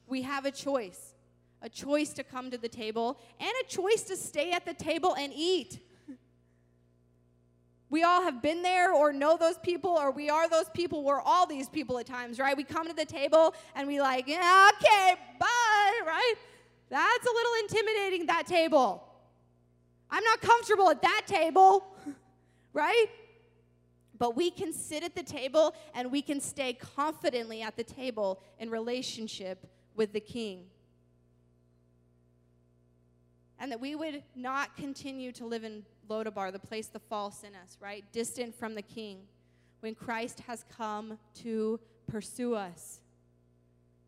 We 0.06 0.22
have 0.22 0.44
a 0.44 0.52
choice 0.52 1.14
a 1.62 1.68
choice 1.68 2.12
to 2.14 2.24
come 2.24 2.50
to 2.50 2.58
the 2.58 2.68
table, 2.68 3.18
and 3.38 3.50
a 3.62 3.68
choice 3.68 4.02
to 4.02 4.16
stay 4.16 4.52
at 4.52 4.64
the 4.64 4.74
table 4.74 5.14
and 5.16 5.32
eat. 5.34 5.78
We 7.90 8.04
all 8.04 8.22
have 8.22 8.40
been 8.40 8.62
there 8.62 8.92
or 8.92 9.12
know 9.12 9.36
those 9.36 9.58
people, 9.58 9.90
or 9.90 10.12
we 10.12 10.30
are 10.30 10.48
those 10.48 10.68
people. 10.72 11.02
We're 11.02 11.20
all 11.20 11.44
these 11.46 11.68
people 11.68 11.98
at 11.98 12.06
times, 12.06 12.38
right? 12.38 12.56
We 12.56 12.62
come 12.62 12.86
to 12.86 12.94
the 12.94 13.04
table 13.04 13.52
and 13.74 13.88
we 13.88 14.00
like, 14.00 14.28
yeah, 14.28 14.70
okay, 14.74 15.16
bye, 15.40 16.00
right? 16.06 16.34
That's 16.88 17.26
a 17.26 17.30
little 17.30 17.52
intimidating, 17.62 18.26
that 18.26 18.46
table. 18.46 19.04
I'm 20.08 20.22
not 20.22 20.40
comfortable 20.40 20.88
at 20.88 21.02
that 21.02 21.22
table, 21.26 21.84
right? 22.72 23.06
But 24.18 24.36
we 24.36 24.50
can 24.50 24.72
sit 24.72 25.02
at 25.02 25.16
the 25.16 25.22
table 25.24 25.74
and 25.92 26.12
we 26.12 26.22
can 26.22 26.40
stay 26.40 26.74
confidently 26.74 27.62
at 27.62 27.76
the 27.76 27.84
table 27.84 28.40
in 28.60 28.70
relationship 28.70 29.66
with 29.96 30.12
the 30.12 30.20
King 30.20 30.66
and 33.60 33.70
that 33.70 33.80
we 33.80 33.94
would 33.94 34.22
not 34.34 34.76
continue 34.76 35.32
to 35.32 35.44
live 35.44 35.64
in 35.64 35.84
Lodabar, 36.10 36.52
the 36.52 36.58
place 36.58 36.88
the 36.88 36.98
false 36.98 37.44
in 37.44 37.54
us, 37.54 37.78
right? 37.80 38.04
Distant 38.12 38.54
from 38.54 38.74
the 38.74 38.82
King, 38.82 39.20
when 39.80 39.94
Christ 39.94 40.40
has 40.40 40.64
come 40.76 41.18
to 41.42 41.78
pursue 42.08 42.54
us. 42.54 43.00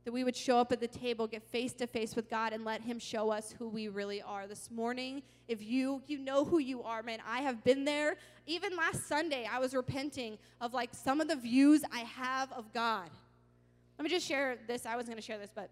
That 0.05 0.11
we 0.13 0.25
would 0.25 0.37
show 0.37 0.59
up 0.59 0.73
at 0.73 0.81
the 0.81 0.89
table, 0.89 1.29
get 1.29 1.45
face 1.45 1.73
to 1.75 1.87
face 1.87 2.17
with 2.17 2.29
God, 2.29 2.53
and 2.53 2.65
let 2.65 2.81
Him 2.81 2.99
show 2.99 3.31
us 3.31 3.55
who 3.57 3.69
we 3.69 3.87
really 3.87 4.21
are. 4.21 4.49
This 4.49 4.69
morning, 4.69 5.23
if 5.47 5.63
you 5.63 6.03
you 6.09 6.19
know 6.19 6.45
who 6.45 6.59
you 6.59 6.83
are, 6.83 7.05
man, 7.05 7.21
I 7.27 7.43
have 7.43 7.63
been 7.63 7.85
there. 7.85 8.17
Even 8.47 8.77
last 8.77 9.07
Sunday, 9.07 9.49
I 9.51 9.61
was 9.61 9.73
repenting 9.73 10.39
of 10.61 10.75
like 10.75 10.91
some 10.93 11.21
of 11.21 11.29
the 11.29 11.37
views 11.37 11.85
I 11.93 12.01
have 12.01 12.51
of 12.53 12.73
God. 12.73 13.09
Let 13.97 14.03
me 14.03 14.11
just 14.11 14.27
share 14.27 14.59
this. 14.67 14.87
I 14.87 14.97
was 14.97 15.07
going 15.07 15.19
to 15.19 15.23
share 15.23 15.39
this, 15.39 15.53
but 15.55 15.71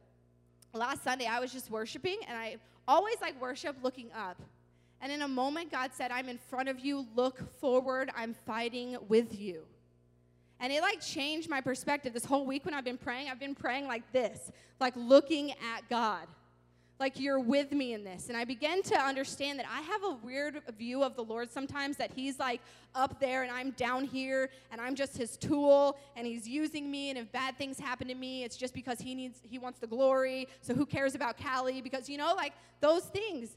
last 0.73 1.03
Sunday 1.03 1.27
I 1.27 1.41
was 1.41 1.53
just 1.53 1.69
worshiping, 1.69 2.19
and 2.29 2.39
I 2.39 2.59
always 2.87 3.17
like 3.21 3.41
worship 3.41 3.77
looking 3.83 4.13
up. 4.13 4.41
And 5.01 5.11
in 5.11 5.23
a 5.23 5.29
moment, 5.29 5.71
God 5.71 5.91
said, 5.95 6.11
I'm 6.11 6.29
in 6.29 6.39
front 6.39 6.69
of 6.69 6.81
you, 6.81 7.07
look 7.17 7.59
forward, 7.59 8.11
I'm 8.15 8.35
fighting 8.47 8.97
with 9.09 9.39
you. 9.39 9.63
And 10.61 10.73
it 10.73 10.83
like 10.83 11.01
changed 11.01 11.49
my 11.49 11.63
perspective. 11.63 12.13
This 12.13 12.25
whole 12.25 12.45
week 12.45 12.67
when 12.67 12.75
I've 12.75 12.85
been 12.85 12.99
praying, 12.99 13.31
I've 13.31 13.41
been 13.41 13.55
praying 13.55 13.87
like 13.87 14.13
this, 14.13 14.53
like 14.79 14.93
looking 14.95 15.53
at 15.53 15.89
God. 15.89 16.27
Like 16.99 17.19
you're 17.19 17.41
with 17.41 17.73
me 17.73 17.95
in 17.95 18.05
this. 18.05 18.29
And 18.29 18.37
I 18.37 18.45
began 18.45 18.83
to 18.83 18.95
understand 18.95 19.59
that 19.59 19.65
I 19.67 19.81
have 19.81 20.05
a 20.05 20.19
weird 20.23 20.61
view 20.77 21.03
of 21.03 21.17
the 21.17 21.25
Lord 21.25 21.51
sometimes 21.51 21.97
that 21.97 22.11
He's 22.15 22.39
like 22.39 22.61
up 22.95 23.19
there 23.19 23.43
and 23.43 23.51
I'm 23.51 23.71
down 23.71 24.05
here 24.05 24.51
and 24.71 24.83
I'm 24.83 24.95
just 24.95 25.17
His 25.17 25.39
tool 25.39 25.97
and 26.15 26.27
He's 26.27 26.47
using 26.47 26.91
me. 26.91 27.09
And 27.09 27.19
if 27.19 27.33
bad 27.33 27.57
things 27.57 27.81
happen 27.81 28.07
to 28.09 28.15
me, 28.15 28.45
it's 28.45 28.55
just 28.55 28.75
because 28.75 29.01
He 29.01 29.15
needs, 29.15 29.41
He 29.43 29.59
wants 29.59 29.79
the 29.79 29.87
glory. 29.87 30.47
So 30.61 30.75
who 30.75 30.85
cares 30.85 31.15
about 31.15 31.43
Callie? 31.43 31.81
Because, 31.81 32.07
you 32.07 32.19
know, 32.19 32.35
like 32.37 32.53
those 32.83 33.05
things. 33.05 33.57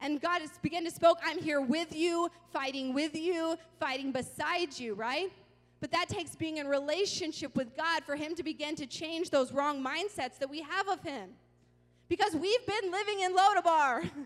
And 0.00 0.20
God 0.20 0.40
has 0.40 0.50
begun 0.62 0.84
to 0.84 0.90
spoke, 0.90 1.18
I'm 1.24 1.38
here 1.38 1.60
with 1.60 1.94
you, 1.94 2.30
fighting 2.52 2.94
with 2.94 3.16
you, 3.16 3.58
fighting 3.80 4.12
beside 4.12 4.78
you, 4.78 4.94
right? 4.94 5.32
But 5.80 5.90
that 5.92 6.08
takes 6.08 6.34
being 6.34 6.58
in 6.58 6.66
relationship 6.66 7.54
with 7.56 7.76
God 7.76 8.04
for 8.04 8.16
Him 8.16 8.34
to 8.36 8.42
begin 8.42 8.74
to 8.76 8.86
change 8.86 9.30
those 9.30 9.52
wrong 9.52 9.84
mindsets 9.84 10.38
that 10.38 10.50
we 10.50 10.62
have 10.62 10.88
of 10.88 11.02
Him. 11.02 11.30
Because 12.08 12.34
we've 12.34 12.66
been 12.66 12.90
living 12.90 13.20
in 13.20 13.36
Lodabar. 13.36 14.08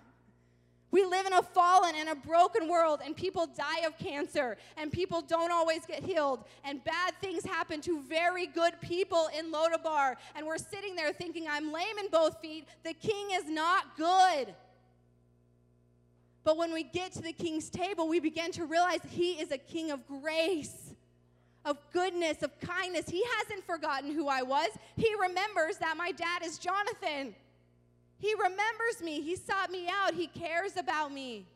We 0.93 1.07
live 1.07 1.25
in 1.25 1.33
a 1.33 1.43
fallen 1.43 1.95
and 1.97 2.11
a 2.11 2.15
broken 2.15 2.69
world, 2.69 3.01
and 3.03 3.17
people 3.17 3.47
die 3.47 3.87
of 3.87 3.97
cancer, 3.97 4.59
and 4.77 4.93
people 4.93 5.23
don't 5.23 5.51
always 5.51 5.87
get 5.87 6.05
healed, 6.05 6.45
and 6.65 6.85
bad 6.85 7.15
things 7.19 7.47
happen 7.47 7.81
to 7.81 8.03
very 8.03 8.47
good 8.47 8.79
people 8.83 9.31
in 9.37 9.51
Lodabar. 9.51 10.17
And 10.37 10.47
we're 10.47 10.59
sitting 10.59 10.95
there 10.95 11.11
thinking, 11.15 11.47
I'm 11.49 11.73
lame 11.73 11.99
in 11.99 12.09
both 12.11 12.43
feet. 12.43 12.67
The 12.85 12.93
king 12.93 13.31
is 13.33 13.49
not 13.49 13.97
good. 13.97 14.55
But 16.44 16.57
when 16.57 16.72
we 16.72 16.83
get 16.83 17.12
to 17.12 17.22
the 17.22 17.33
king's 17.33 17.70
table, 17.70 18.09
we 18.09 18.18
begin 18.20 18.50
to 18.52 18.64
realize 18.64 19.00
he 19.09 19.33
is 19.33 19.52
a 19.52 19.59
king 19.59 19.90
of 19.90 20.07
grace, 20.07 20.94
of 21.64 21.78
goodness, 21.92 22.42
of 22.42 22.59
kindness. 22.61 23.09
He 23.09 23.22
hasn't 23.38 23.64
forgotten 23.64 24.12
who 24.12 24.26
I 24.28 24.42
was. 24.42 24.68
He 24.96 25.14
remembers 25.20 25.76
that 25.78 25.96
my 25.96 26.11
dad 26.11 26.44
is 26.44 26.59
Jonathan. 26.59 27.35
He 28.18 28.35
remembers 28.35 29.02
me. 29.02 29.20
He 29.20 29.37
sought 29.37 29.70
me 29.70 29.88
out. 29.88 30.14
He 30.14 30.26
cares 30.26 30.76
about 30.76 31.12
me. 31.12 31.46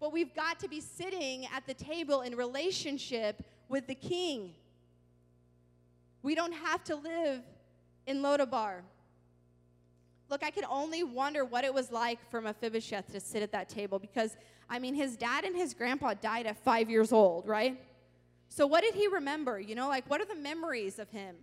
But 0.00 0.12
we've 0.12 0.34
got 0.34 0.60
to 0.60 0.68
be 0.68 0.80
sitting 0.80 1.46
at 1.46 1.66
the 1.66 1.74
table 1.74 2.20
in 2.20 2.36
relationship 2.36 3.44
with 3.68 3.88
the 3.88 3.94
king. 3.96 4.54
We 6.22 6.34
don't 6.34 6.52
have 6.52 6.84
to 6.84 6.96
live 6.96 7.42
in 8.06 8.22
Lodabar. 8.22 8.82
Look, 10.30 10.44
I 10.44 10.50
can 10.50 10.64
only 10.68 11.02
wonder 11.02 11.44
what 11.44 11.64
it 11.64 11.72
was 11.72 11.90
like 11.90 12.18
for 12.30 12.40
Mephibosheth 12.40 13.12
to 13.12 13.20
sit 13.20 13.42
at 13.42 13.52
that 13.52 13.68
table 13.68 13.98
because, 13.98 14.36
I 14.68 14.78
mean, 14.78 14.94
his 14.94 15.16
dad 15.16 15.44
and 15.44 15.56
his 15.56 15.74
grandpa 15.74 16.14
died 16.14 16.46
at 16.46 16.62
five 16.62 16.90
years 16.90 17.12
old, 17.12 17.46
right? 17.46 17.80
So, 18.48 18.66
what 18.66 18.82
did 18.82 18.94
he 18.94 19.08
remember? 19.08 19.58
You 19.58 19.74
know, 19.74 19.88
like, 19.88 20.08
what 20.10 20.20
are 20.20 20.26
the 20.26 20.34
memories 20.34 20.98
of 20.98 21.08
him? 21.10 21.36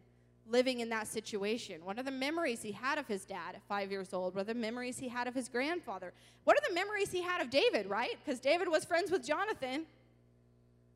living 0.47 0.79
in 0.79 0.89
that 0.89 1.07
situation? 1.07 1.83
What 1.83 1.97
are 1.97 2.03
the 2.03 2.11
memories 2.11 2.61
he 2.61 2.71
had 2.71 2.97
of 2.97 3.07
his 3.07 3.25
dad 3.25 3.55
at 3.55 3.61
five 3.67 3.91
years 3.91 4.13
old? 4.13 4.35
What 4.35 4.41
are 4.41 4.53
the 4.53 4.53
memories 4.53 4.97
he 4.97 5.07
had 5.07 5.27
of 5.27 5.33
his 5.33 5.49
grandfather? 5.49 6.13
What 6.43 6.57
are 6.57 6.69
the 6.69 6.75
memories 6.75 7.11
he 7.11 7.21
had 7.21 7.41
of 7.41 7.49
David, 7.49 7.87
right? 7.87 8.17
Because 8.23 8.39
David 8.39 8.67
was 8.67 8.85
friends 8.85 9.11
with 9.11 9.25
Jonathan. 9.25 9.85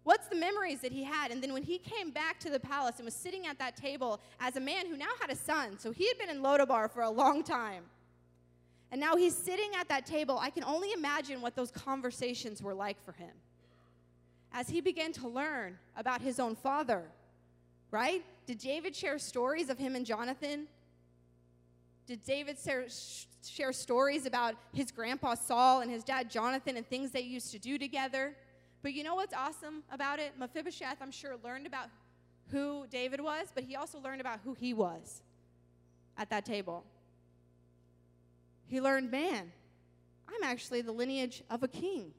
What's 0.03 0.27
the 0.27 0.35
memories 0.35 0.79
that 0.81 0.91
he 0.91 1.03
had? 1.03 1.31
And 1.31 1.41
then 1.43 1.53
when 1.53 1.63
he 1.63 1.77
came 1.77 2.12
back 2.12 2.39
to 2.39 2.49
the 2.49 2.59
palace 2.59 2.95
and 2.97 3.05
was 3.05 3.13
sitting 3.13 3.45
at 3.45 3.59
that 3.59 3.75
table 3.75 4.19
as 4.39 4.55
a 4.55 4.59
man 4.59 4.88
who 4.88 4.97
now 4.97 5.12
had 5.19 5.29
a 5.29 5.35
son, 5.35 5.77
so 5.77 5.91
he 5.91 6.07
had 6.07 6.17
been 6.17 6.29
in 6.29 6.41
Lodabar 6.41 6.89
for 6.89 7.01
a 7.01 7.09
long 7.09 7.43
time. 7.43 7.83
And 8.91 8.99
now 8.99 9.15
he's 9.15 9.35
sitting 9.35 9.71
at 9.79 9.88
that 9.89 10.05
table. 10.05 10.39
I 10.39 10.49
can 10.49 10.63
only 10.63 10.91
imagine 10.93 11.41
what 11.41 11.55
those 11.55 11.69
conversations 11.69 12.63
were 12.63 12.73
like 12.73 13.03
for 13.05 13.12
him. 13.12 13.31
As 14.51 14.67
he 14.67 14.81
began 14.81 15.13
to 15.13 15.27
learn 15.27 15.77
about 15.95 16.21
his 16.21 16.39
own 16.39 16.55
father, 16.55 17.03
right? 17.91 18.25
Did 18.47 18.57
David 18.57 18.95
share 18.95 19.19
stories 19.19 19.69
of 19.69 19.77
him 19.77 19.95
and 19.95 20.05
Jonathan? 20.05 20.67
Did 22.07 22.23
David 22.23 22.57
share, 22.57 23.71
stories 23.71 24.25
about 24.25 24.55
his 24.73 24.89
grandpa 24.91 25.35
Saul 25.35 25.81
and 25.81 25.91
his 25.91 26.03
dad 26.03 26.31
Jonathan 26.31 26.77
and 26.77 26.88
things 26.88 27.12
they 27.12 27.21
used 27.21 27.51
to 27.51 27.59
do 27.59 27.77
together? 27.77 28.35
But 28.81 28.93
you 28.93 29.03
know 29.03 29.15
what's 29.15 29.33
awesome 29.33 29.83
about 29.91 30.19
it? 30.19 30.33
Mephibosheth, 30.37 30.97
I'm 31.01 31.11
sure, 31.11 31.35
learned 31.43 31.67
about 31.67 31.89
who 32.51 32.85
David 32.89 33.21
was, 33.21 33.51
but 33.53 33.63
he 33.63 33.75
also 33.75 33.99
learned 33.99 34.21
about 34.21 34.39
who 34.43 34.53
he 34.53 34.73
was 34.73 35.21
at 36.17 36.29
that 36.29 36.45
table. 36.45 36.83
He 38.67 38.79
learned, 38.79 39.11
man, 39.11 39.51
I'm 40.27 40.43
actually 40.43 40.81
the 40.81 40.91
lineage 40.91 41.43
of 41.49 41.63
a 41.63 41.67
king. 41.67 42.11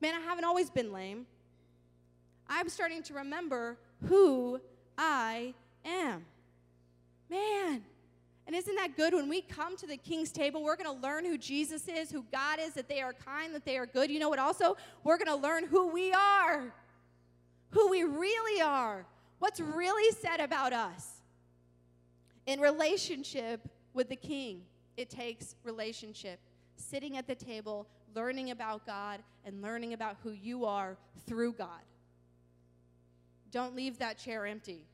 Man, 0.00 0.14
I 0.14 0.20
haven't 0.20 0.44
always 0.44 0.70
been 0.70 0.92
lame. 0.92 1.26
I'm 2.46 2.68
starting 2.68 3.02
to 3.04 3.14
remember 3.14 3.78
who 4.06 4.60
I 4.96 5.54
am. 5.84 6.24
Man, 7.28 7.84
and 8.48 8.56
isn't 8.56 8.76
that 8.76 8.96
good? 8.96 9.12
When 9.12 9.28
we 9.28 9.42
come 9.42 9.76
to 9.76 9.86
the 9.86 9.98
king's 9.98 10.32
table, 10.32 10.64
we're 10.64 10.76
going 10.76 10.90
to 10.90 11.02
learn 11.02 11.26
who 11.26 11.36
Jesus 11.36 11.86
is, 11.86 12.10
who 12.10 12.24
God 12.32 12.58
is, 12.58 12.72
that 12.72 12.88
they 12.88 13.02
are 13.02 13.12
kind, 13.12 13.54
that 13.54 13.66
they 13.66 13.76
are 13.76 13.84
good. 13.84 14.10
You 14.10 14.18
know 14.18 14.30
what? 14.30 14.38
Also, 14.38 14.74
we're 15.04 15.18
going 15.18 15.28
to 15.28 15.36
learn 15.36 15.64
who 15.66 15.88
we 15.88 16.14
are, 16.14 16.72
who 17.72 17.90
we 17.90 18.04
really 18.04 18.62
are, 18.62 19.04
what's 19.38 19.60
really 19.60 20.10
said 20.16 20.40
about 20.40 20.72
us. 20.72 21.20
In 22.46 22.58
relationship 22.58 23.68
with 23.92 24.08
the 24.08 24.16
king, 24.16 24.62
it 24.96 25.10
takes 25.10 25.54
relationship. 25.62 26.40
Sitting 26.76 27.18
at 27.18 27.26
the 27.26 27.34
table, 27.34 27.86
learning 28.14 28.50
about 28.50 28.86
God, 28.86 29.20
and 29.44 29.60
learning 29.60 29.92
about 29.92 30.16
who 30.22 30.30
you 30.30 30.64
are 30.64 30.96
through 31.26 31.52
God. 31.52 31.82
Don't 33.50 33.76
leave 33.76 33.98
that 33.98 34.16
chair 34.16 34.46
empty. 34.46 34.86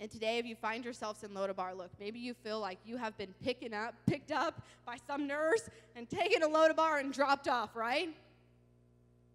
And 0.00 0.10
today, 0.10 0.38
if 0.38 0.46
you 0.46 0.56
find 0.56 0.82
yourselves 0.82 1.22
in 1.24 1.30
Lodabar, 1.30 1.76
look, 1.76 1.90
maybe 2.00 2.18
you 2.18 2.32
feel 2.32 2.58
like 2.58 2.78
you 2.86 2.96
have 2.96 3.16
been 3.18 3.34
picking 3.44 3.74
up, 3.74 3.94
picked 4.06 4.32
up 4.32 4.62
by 4.86 4.96
some 5.06 5.26
nurse 5.26 5.68
and 5.94 6.08
taken 6.08 6.40
to 6.40 6.48
Lodabar 6.48 7.00
and 7.00 7.12
dropped 7.12 7.48
off, 7.48 7.76
right? 7.76 8.08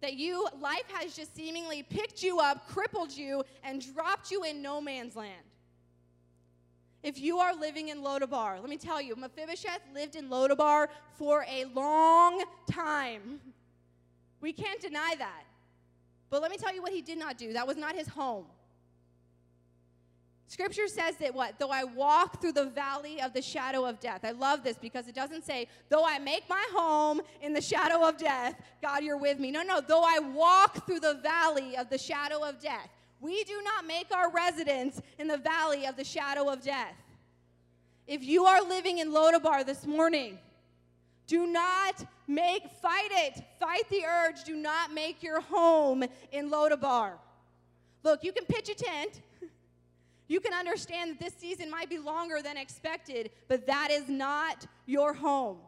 That 0.00 0.14
you, 0.14 0.48
life 0.60 0.82
has 0.88 1.14
just 1.14 1.36
seemingly 1.36 1.84
picked 1.84 2.20
you 2.24 2.40
up, 2.40 2.68
crippled 2.68 3.16
you, 3.16 3.44
and 3.62 3.80
dropped 3.94 4.32
you 4.32 4.42
in 4.42 4.60
no 4.60 4.80
man's 4.80 5.14
land. 5.14 5.44
If 7.04 7.20
you 7.20 7.38
are 7.38 7.54
living 7.54 7.90
in 7.90 8.02
Lodabar, 8.02 8.60
let 8.60 8.68
me 8.68 8.76
tell 8.76 9.00
you, 9.00 9.14
Mephibosheth 9.14 9.82
lived 9.94 10.16
in 10.16 10.28
Lodabar 10.28 10.88
for 11.16 11.46
a 11.48 11.66
long 11.66 12.42
time. 12.68 13.38
We 14.40 14.52
can't 14.52 14.80
deny 14.80 15.14
that. 15.16 15.44
But 16.28 16.42
let 16.42 16.50
me 16.50 16.56
tell 16.56 16.74
you 16.74 16.82
what 16.82 16.92
he 16.92 17.02
did 17.02 17.18
not 17.18 17.38
do. 17.38 17.52
That 17.52 17.68
was 17.68 17.76
not 17.76 17.94
his 17.94 18.08
home. 18.08 18.46
Scripture 20.48 20.86
says 20.86 21.16
that 21.16 21.34
what? 21.34 21.58
Though 21.58 21.72
I 21.72 21.84
walk 21.84 22.40
through 22.40 22.52
the 22.52 22.66
valley 22.66 23.20
of 23.20 23.32
the 23.32 23.42
shadow 23.42 23.84
of 23.84 23.98
death. 23.98 24.20
I 24.22 24.30
love 24.30 24.62
this 24.62 24.76
because 24.76 25.08
it 25.08 25.14
doesn't 25.14 25.44
say, 25.44 25.66
though 25.88 26.04
I 26.06 26.18
make 26.18 26.48
my 26.48 26.64
home 26.72 27.20
in 27.42 27.52
the 27.52 27.60
shadow 27.60 28.08
of 28.08 28.16
death, 28.16 28.54
God, 28.80 29.02
you're 29.02 29.16
with 29.16 29.40
me. 29.40 29.50
No, 29.50 29.62
no, 29.62 29.80
though 29.80 30.04
I 30.04 30.20
walk 30.20 30.86
through 30.86 31.00
the 31.00 31.14
valley 31.14 31.76
of 31.76 31.90
the 31.90 31.98
shadow 31.98 32.44
of 32.44 32.60
death. 32.60 32.88
We 33.20 33.42
do 33.44 33.60
not 33.62 33.86
make 33.86 34.14
our 34.14 34.30
residence 34.30 35.00
in 35.18 35.26
the 35.26 35.38
valley 35.38 35.86
of 35.86 35.96
the 35.96 36.04
shadow 36.04 36.48
of 36.48 36.62
death. 36.62 36.94
If 38.06 38.22
you 38.22 38.44
are 38.44 38.62
living 38.62 38.98
in 38.98 39.10
Lodabar 39.10 39.66
this 39.66 39.84
morning, 39.84 40.38
do 41.26 41.48
not 41.48 42.06
make, 42.28 42.70
fight 42.70 43.08
it, 43.10 43.42
fight 43.58 43.88
the 43.90 44.04
urge. 44.04 44.44
Do 44.44 44.54
not 44.54 44.92
make 44.92 45.24
your 45.24 45.40
home 45.40 46.04
in 46.30 46.50
Lodabar. 46.50 47.14
Look, 48.04 48.22
you 48.22 48.30
can 48.30 48.44
pitch 48.44 48.68
a 48.68 48.74
tent 48.74 49.22
you 50.28 50.40
can 50.40 50.52
understand 50.52 51.12
that 51.12 51.20
this 51.20 51.34
season 51.34 51.70
might 51.70 51.88
be 51.88 51.98
longer 51.98 52.42
than 52.42 52.56
expected, 52.56 53.30
but 53.48 53.66
that 53.66 53.90
is 53.90 54.08
not 54.08 54.66
your 54.86 55.12
home. 55.12 55.58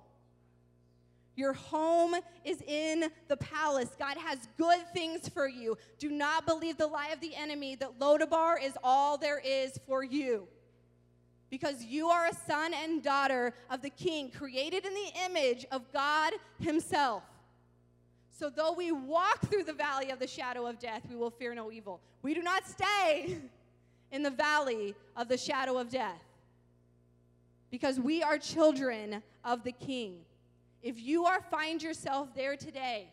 Your 1.37 1.53
home 1.53 2.16
is 2.44 2.61
in 2.62 3.05
the 3.29 3.37
palace. 3.37 3.90
God 3.97 4.16
has 4.16 4.40
good 4.57 4.81
things 4.92 5.29
for 5.29 5.49
you. 5.49 5.79
Do 6.01 6.11
not 6.11 6.47
believe 6.47 6.77
the 6.77 6.88
lie 6.88 7.11
of 7.11 7.21
the 7.21 7.33
enemy 7.37 7.77
that 7.77 8.01
Lodabar 8.01 8.61
is 8.61 8.77
all 8.83 9.16
there 9.16 9.38
is 9.38 9.79
for 9.87 10.03
you. 10.03 10.49
Because 11.49 11.85
you 11.85 12.09
are 12.09 12.27
a 12.27 12.35
son 12.35 12.75
and 12.75 13.05
daughter 13.05 13.55
of 13.71 13.83
the 13.83 13.90
king, 13.90 14.33
created 14.33 14.85
in 14.85 14.92
the 14.92 15.12
image 15.27 15.64
of 15.71 15.90
God 15.92 16.33
Himself. 16.59 17.23
So, 18.33 18.51
though 18.51 18.73
we 18.73 18.90
walk 18.90 19.40
through 19.49 19.62
the 19.62 19.73
valley 19.73 20.11
of 20.11 20.18
the 20.18 20.27
shadow 20.27 20.66
of 20.66 20.81
death, 20.81 21.03
we 21.09 21.16
will 21.16 21.31
fear 21.31 21.55
no 21.55 21.71
evil. 21.71 22.01
We 22.23 22.35
do 22.35 22.42
not 22.42 22.66
stay 22.66 23.38
in 24.12 24.23
the 24.23 24.31
valley 24.31 24.94
of 25.16 25.29
the 25.29 25.37
shadow 25.37 25.79
of 25.79 25.90
death. 25.90 26.23
Because 27.71 28.01
we 28.01 28.23
are 28.23 28.38
children 28.38 29.23
of 29.44 29.62
the 29.62 29.73
King. 29.73 30.21
If 30.83 31.01
you 31.01 31.25
are 31.25 31.40
find 31.51 31.83
yourself 31.83 32.35
there 32.35 32.57
today, 32.57 33.09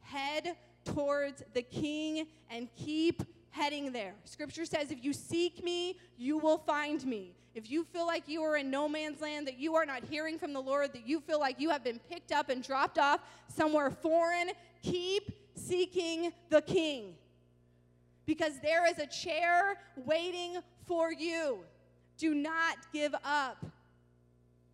head 0.00 0.56
towards 0.84 1.42
the 1.54 1.62
King 1.62 2.26
and 2.50 2.68
keep 2.76 3.22
heading 3.50 3.90
there. 3.92 4.14
Scripture 4.24 4.64
says, 4.64 4.90
if 4.90 5.02
you 5.02 5.12
seek 5.12 5.64
me, 5.64 5.98
you 6.16 6.38
will 6.38 6.58
find 6.58 7.04
me. 7.04 7.34
If 7.54 7.70
you 7.70 7.82
feel 7.82 8.06
like 8.06 8.28
you 8.28 8.42
are 8.42 8.56
in 8.56 8.70
no 8.70 8.88
man's 8.88 9.20
land, 9.20 9.48
that 9.48 9.58
you 9.58 9.74
are 9.74 9.84
not 9.84 10.04
hearing 10.04 10.38
from 10.38 10.52
the 10.52 10.60
Lord, 10.60 10.92
that 10.92 11.08
you 11.08 11.18
feel 11.18 11.40
like 11.40 11.58
you 11.58 11.70
have 11.70 11.82
been 11.82 11.98
picked 12.08 12.30
up 12.30 12.50
and 12.50 12.62
dropped 12.62 12.98
off 12.98 13.20
somewhere 13.48 13.90
foreign, 13.90 14.50
keep 14.82 15.32
seeking 15.56 16.32
the 16.50 16.62
King 16.62 17.14
because 18.28 18.60
there 18.60 18.86
is 18.86 18.98
a 18.98 19.06
chair 19.06 19.78
waiting 19.96 20.58
for 20.84 21.10
you. 21.10 21.60
Do 22.18 22.34
not 22.34 22.76
give 22.92 23.14
up. 23.24 23.64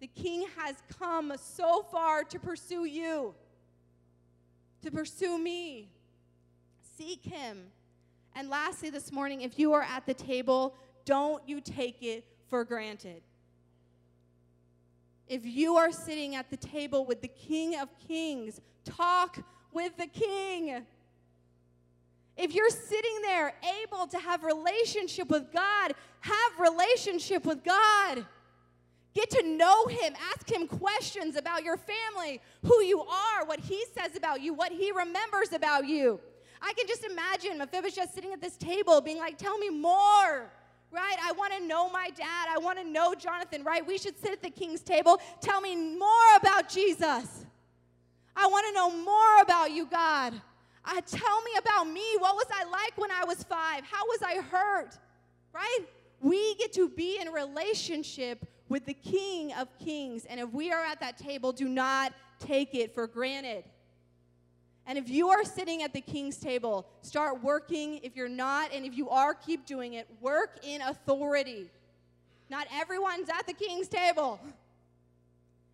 The 0.00 0.08
king 0.08 0.48
has 0.56 0.74
come 0.98 1.32
so 1.40 1.84
far 1.84 2.24
to 2.24 2.40
pursue 2.40 2.84
you, 2.84 3.32
to 4.82 4.90
pursue 4.90 5.38
me. 5.38 5.88
Seek 6.98 7.22
him. 7.22 7.66
And 8.34 8.50
lastly, 8.50 8.90
this 8.90 9.12
morning, 9.12 9.42
if 9.42 9.56
you 9.56 9.72
are 9.72 9.82
at 9.82 10.04
the 10.04 10.14
table, 10.14 10.74
don't 11.04 11.48
you 11.48 11.60
take 11.60 12.02
it 12.02 12.24
for 12.48 12.64
granted. 12.64 13.22
If 15.28 15.46
you 15.46 15.76
are 15.76 15.92
sitting 15.92 16.34
at 16.34 16.50
the 16.50 16.56
table 16.56 17.06
with 17.06 17.22
the 17.22 17.28
King 17.28 17.78
of 17.78 17.88
Kings, 18.08 18.60
talk 18.84 19.38
with 19.72 19.96
the 19.96 20.08
King. 20.08 20.84
If 22.37 22.55
you're 22.55 22.70
sitting 22.70 23.23
there 23.23 23.55
able 23.83 24.07
to 24.09 24.18
have 24.18 24.42
relationship 24.42 25.29
with 25.31 25.53
God, 25.53 25.94
have 26.20 26.59
relationship 26.59 27.44
with 27.44 27.62
God. 27.62 28.27
Get 29.14 29.31
to 29.31 29.42
know 29.44 29.87
him. 29.87 30.14
Ask 30.33 30.51
him 30.51 30.66
questions 30.66 31.37
about 31.37 31.62
your 31.62 31.77
family, 31.77 32.40
who 32.64 32.83
you 32.83 33.01
are, 33.01 33.47
what 33.47 33.61
he 33.61 33.85
says 33.97 34.16
about 34.16 34.40
you, 34.40 34.53
what 34.53 34.73
he 34.73 34.90
remembers 34.90 35.53
about 35.53 35.87
you. 35.87 36.18
I 36.61 36.73
can 36.73 36.87
just 36.88 37.05
imagine 37.05 37.59
Mephibosheth 37.59 38.12
sitting 38.12 38.33
at 38.33 38.40
this 38.40 38.57
table 38.57 39.01
being 39.01 39.18
like, 39.18 39.38
Tell 39.38 39.57
me 39.59 39.70
more, 39.70 40.51
right? 40.90 41.16
I 41.23 41.33
want 41.33 41.53
to 41.53 41.64
know 41.64 41.88
my 41.90 42.11
dad. 42.16 42.49
I 42.51 42.59
want 42.59 42.79
to 42.79 42.85
know 42.85 43.14
Jonathan, 43.14 43.62
right? 43.62 43.87
We 43.87 43.99
should 43.99 44.18
sit 44.18 44.33
at 44.33 44.42
the 44.42 44.51
king's 44.51 44.81
table. 44.81 45.20
Tell 45.40 45.61
me 45.61 45.76
more 45.76 46.37
about 46.37 46.68
Jesus. 46.68 47.47
I 48.35 48.47
want 48.49 48.66
to 48.66 48.72
know 48.72 48.91
more 48.91 49.43
about 49.43 49.70
you, 49.70 49.87
God. 49.87 50.35
Uh, 50.85 51.01
tell 51.07 51.43
me 51.43 51.53
about 51.59 51.85
me. 51.85 52.05
What 52.18 52.35
was 52.35 52.47
I 52.53 52.64
like 52.64 52.97
when 52.97 53.11
I 53.11 53.24
was 53.24 53.43
five? 53.45 53.85
How 53.85 54.05
was 54.07 54.22
I 54.22 54.41
hurt? 54.43 54.99
Right? 55.53 55.80
We 56.20 56.55
get 56.57 56.72
to 56.74 56.89
be 56.89 57.18
in 57.20 57.28
relationship 57.32 58.47
with 58.68 58.85
the 58.87 58.95
King 58.95 59.53
of 59.55 59.68
Kings. 59.78 60.24
And 60.26 60.41
if 60.41 60.51
we 60.53 60.72
are 60.72 60.85
at 60.85 61.01
that 61.01 61.16
table, 61.16 61.53
do 61.53 61.68
not 61.68 62.12
take 62.39 62.74
it 62.74 62.95
for 62.95 63.07
granted. 63.07 63.64
And 64.87 64.99
if 64.99 65.09
you 65.09 65.28
are 65.28 65.45
sitting 65.45 65.82
at 65.82 65.95
the 65.95 66.01
king's 66.01 66.37
table, 66.37 66.87
start 67.01 67.43
working. 67.43 68.01
If 68.03 68.16
you're 68.16 68.28
not, 68.28 68.70
and 68.72 68.85
if 68.85 68.97
you 68.97 69.09
are, 69.09 69.32
keep 69.32 69.64
doing 69.64 69.95
it. 69.95 70.07
Work 70.20 70.59
in 70.62 70.82
authority. 70.82 71.70
Not 72.51 72.66
everyone's 72.70 73.30
at 73.30 73.47
the 73.47 73.55
king's 73.55 73.89
table. 73.89 74.39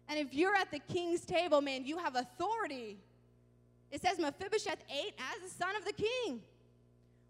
And 0.09 0.19
if 0.19 0.33
you're 0.33 0.55
at 0.55 0.71
the 0.71 0.79
king's 0.79 1.25
table, 1.25 1.61
man, 1.61 1.85
you 1.85 1.99
have 1.99 2.15
authority 2.15 2.99
it 3.91 4.01
says 4.01 4.18
Mephibosheth 4.18 4.78
ate 4.91 5.14
as 5.18 5.51
a 5.51 5.55
son 5.55 5.74
of 5.76 5.84
the 5.84 5.93
king. 5.93 6.41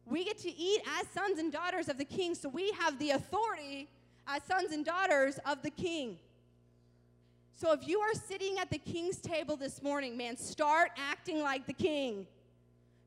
We 0.06 0.24
get 0.24 0.38
to 0.38 0.50
eat 0.50 0.82
as 0.98 1.06
sons 1.08 1.38
and 1.38 1.52
daughters 1.52 1.88
of 1.88 1.98
the 1.98 2.04
king, 2.04 2.34
so 2.34 2.48
we 2.48 2.72
have 2.72 2.98
the 2.98 3.10
authority 3.10 3.88
as 4.26 4.42
sons 4.44 4.72
and 4.72 4.84
daughters 4.84 5.38
of 5.46 5.62
the 5.62 5.70
king. 5.70 6.18
So 7.54 7.72
if 7.72 7.86
you 7.86 8.00
are 8.00 8.14
sitting 8.14 8.58
at 8.58 8.70
the 8.70 8.78
king's 8.78 9.18
table 9.18 9.56
this 9.56 9.82
morning, 9.82 10.16
man, 10.16 10.36
start 10.36 10.90
acting 10.96 11.42
like 11.42 11.66
the 11.66 11.72
king. 11.72 12.26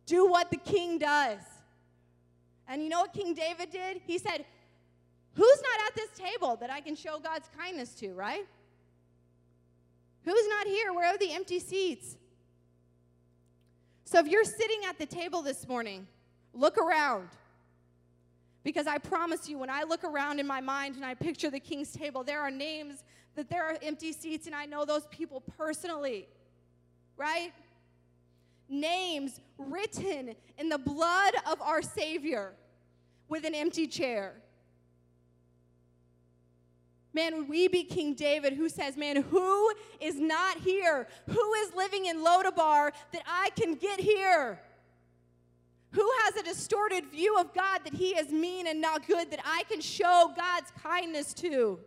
Do 0.05 0.27
what 0.27 0.51
the 0.51 0.57
king 0.57 0.99
does. 0.99 1.39
And 2.67 2.81
you 2.81 2.89
know 2.89 3.01
what 3.01 3.13
King 3.13 3.33
David 3.33 3.71
did? 3.71 4.01
He 4.05 4.17
said, 4.17 4.45
Who's 5.35 5.61
not 5.61 5.87
at 5.87 5.95
this 5.95 6.09
table 6.15 6.55
that 6.57 6.69
I 6.69 6.79
can 6.79 6.95
show 6.95 7.19
God's 7.19 7.49
kindness 7.57 7.93
to, 7.95 8.13
right? 8.13 8.45
Who's 10.23 10.47
not 10.47 10.67
here? 10.67 10.93
Where 10.93 11.07
are 11.07 11.17
the 11.17 11.33
empty 11.33 11.59
seats? 11.59 12.15
So 14.13 14.19
if 14.19 14.27
you're 14.27 14.45
sitting 14.45 14.81
at 14.87 14.99
the 14.99 15.07
table 15.07 15.41
this 15.41 15.67
morning, 15.67 16.05
look 16.53 16.77
around. 16.77 17.29
Because 18.63 18.85
I 18.85 18.99
promise 18.99 19.49
you, 19.49 19.57
when 19.57 19.71
I 19.71 19.81
look 19.89 20.03
around 20.03 20.39
in 20.39 20.45
my 20.45 20.61
mind 20.61 20.97
and 20.97 21.03
I 21.03 21.15
picture 21.15 21.49
the 21.49 21.59
king's 21.59 21.91
table, 21.91 22.23
there 22.23 22.39
are 22.39 22.51
names 22.51 23.03
that 23.33 23.49
there 23.49 23.63
are 23.65 23.75
empty 23.81 24.11
seats, 24.11 24.45
and 24.45 24.53
I 24.53 24.67
know 24.67 24.85
those 24.85 25.07
people 25.07 25.41
personally, 25.57 26.27
right? 27.17 27.53
Names 28.69 29.41
written 29.57 30.35
in 30.59 30.69
the 30.69 30.77
blood 30.77 31.33
of 31.47 31.59
our 31.59 31.81
Savior 31.81 32.53
with 33.29 33.45
an 33.45 33.55
empty 33.55 33.87
chair. 33.87 34.35
Man, 37.13 37.37
would 37.37 37.49
we 37.49 37.67
be 37.67 37.83
King 37.83 38.15
David 38.15 38.53
who 38.53 38.67
says, 38.69 38.97
Man, 38.97 39.17
who 39.17 39.71
is 40.01 40.19
not 40.19 40.57
here? 40.57 41.07
Who 41.27 41.53
is 41.53 41.73
living 41.75 42.07
in 42.07 42.17
Lodabar 42.23 42.91
that 43.11 43.21
I 43.27 43.51
can 43.55 43.75
get 43.75 43.99
here? 43.99 44.59
Who 45.91 46.11
has 46.23 46.35
a 46.37 46.43
distorted 46.43 47.05
view 47.11 47.37
of 47.37 47.53
God 47.53 47.81
that 47.83 47.93
he 47.93 48.09
is 48.09 48.31
mean 48.31 48.65
and 48.65 48.81
not 48.81 49.05
good 49.07 49.29
that 49.29 49.41
I 49.45 49.63
can 49.69 49.79
show 49.79 50.33
God's 50.35 50.71
kindness 50.81 51.35
to? 51.35 51.79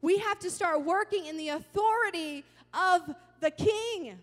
We 0.00 0.16
have 0.18 0.38
to 0.38 0.50
start 0.50 0.82
working 0.82 1.26
in 1.26 1.36
the 1.36 1.50
authority 1.50 2.44
of 2.72 3.14
the 3.40 3.50
king. 3.50 4.18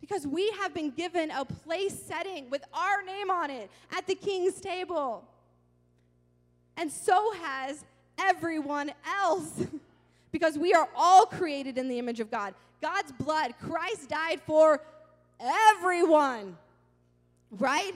Because 0.00 0.26
we 0.26 0.50
have 0.60 0.74
been 0.74 0.90
given 0.90 1.30
a 1.30 1.46
place 1.46 1.98
setting 2.02 2.50
with 2.50 2.62
our 2.74 3.02
name 3.02 3.30
on 3.30 3.50
it 3.50 3.70
at 3.96 4.06
the 4.06 4.14
king's 4.14 4.60
table 4.60 5.26
and 6.76 6.90
so 6.90 7.32
has 7.42 7.84
everyone 8.18 8.92
else. 9.06 9.66
because 10.36 10.58
we 10.58 10.74
are 10.74 10.86
all 10.94 11.24
created 11.24 11.78
in 11.78 11.88
the 11.88 11.98
image 11.98 12.20
of 12.20 12.30
God. 12.30 12.52
God's 12.82 13.10
blood, 13.12 13.54
Christ 13.58 14.10
died 14.10 14.38
for 14.46 14.82
everyone, 15.40 16.58
right? 17.50 17.94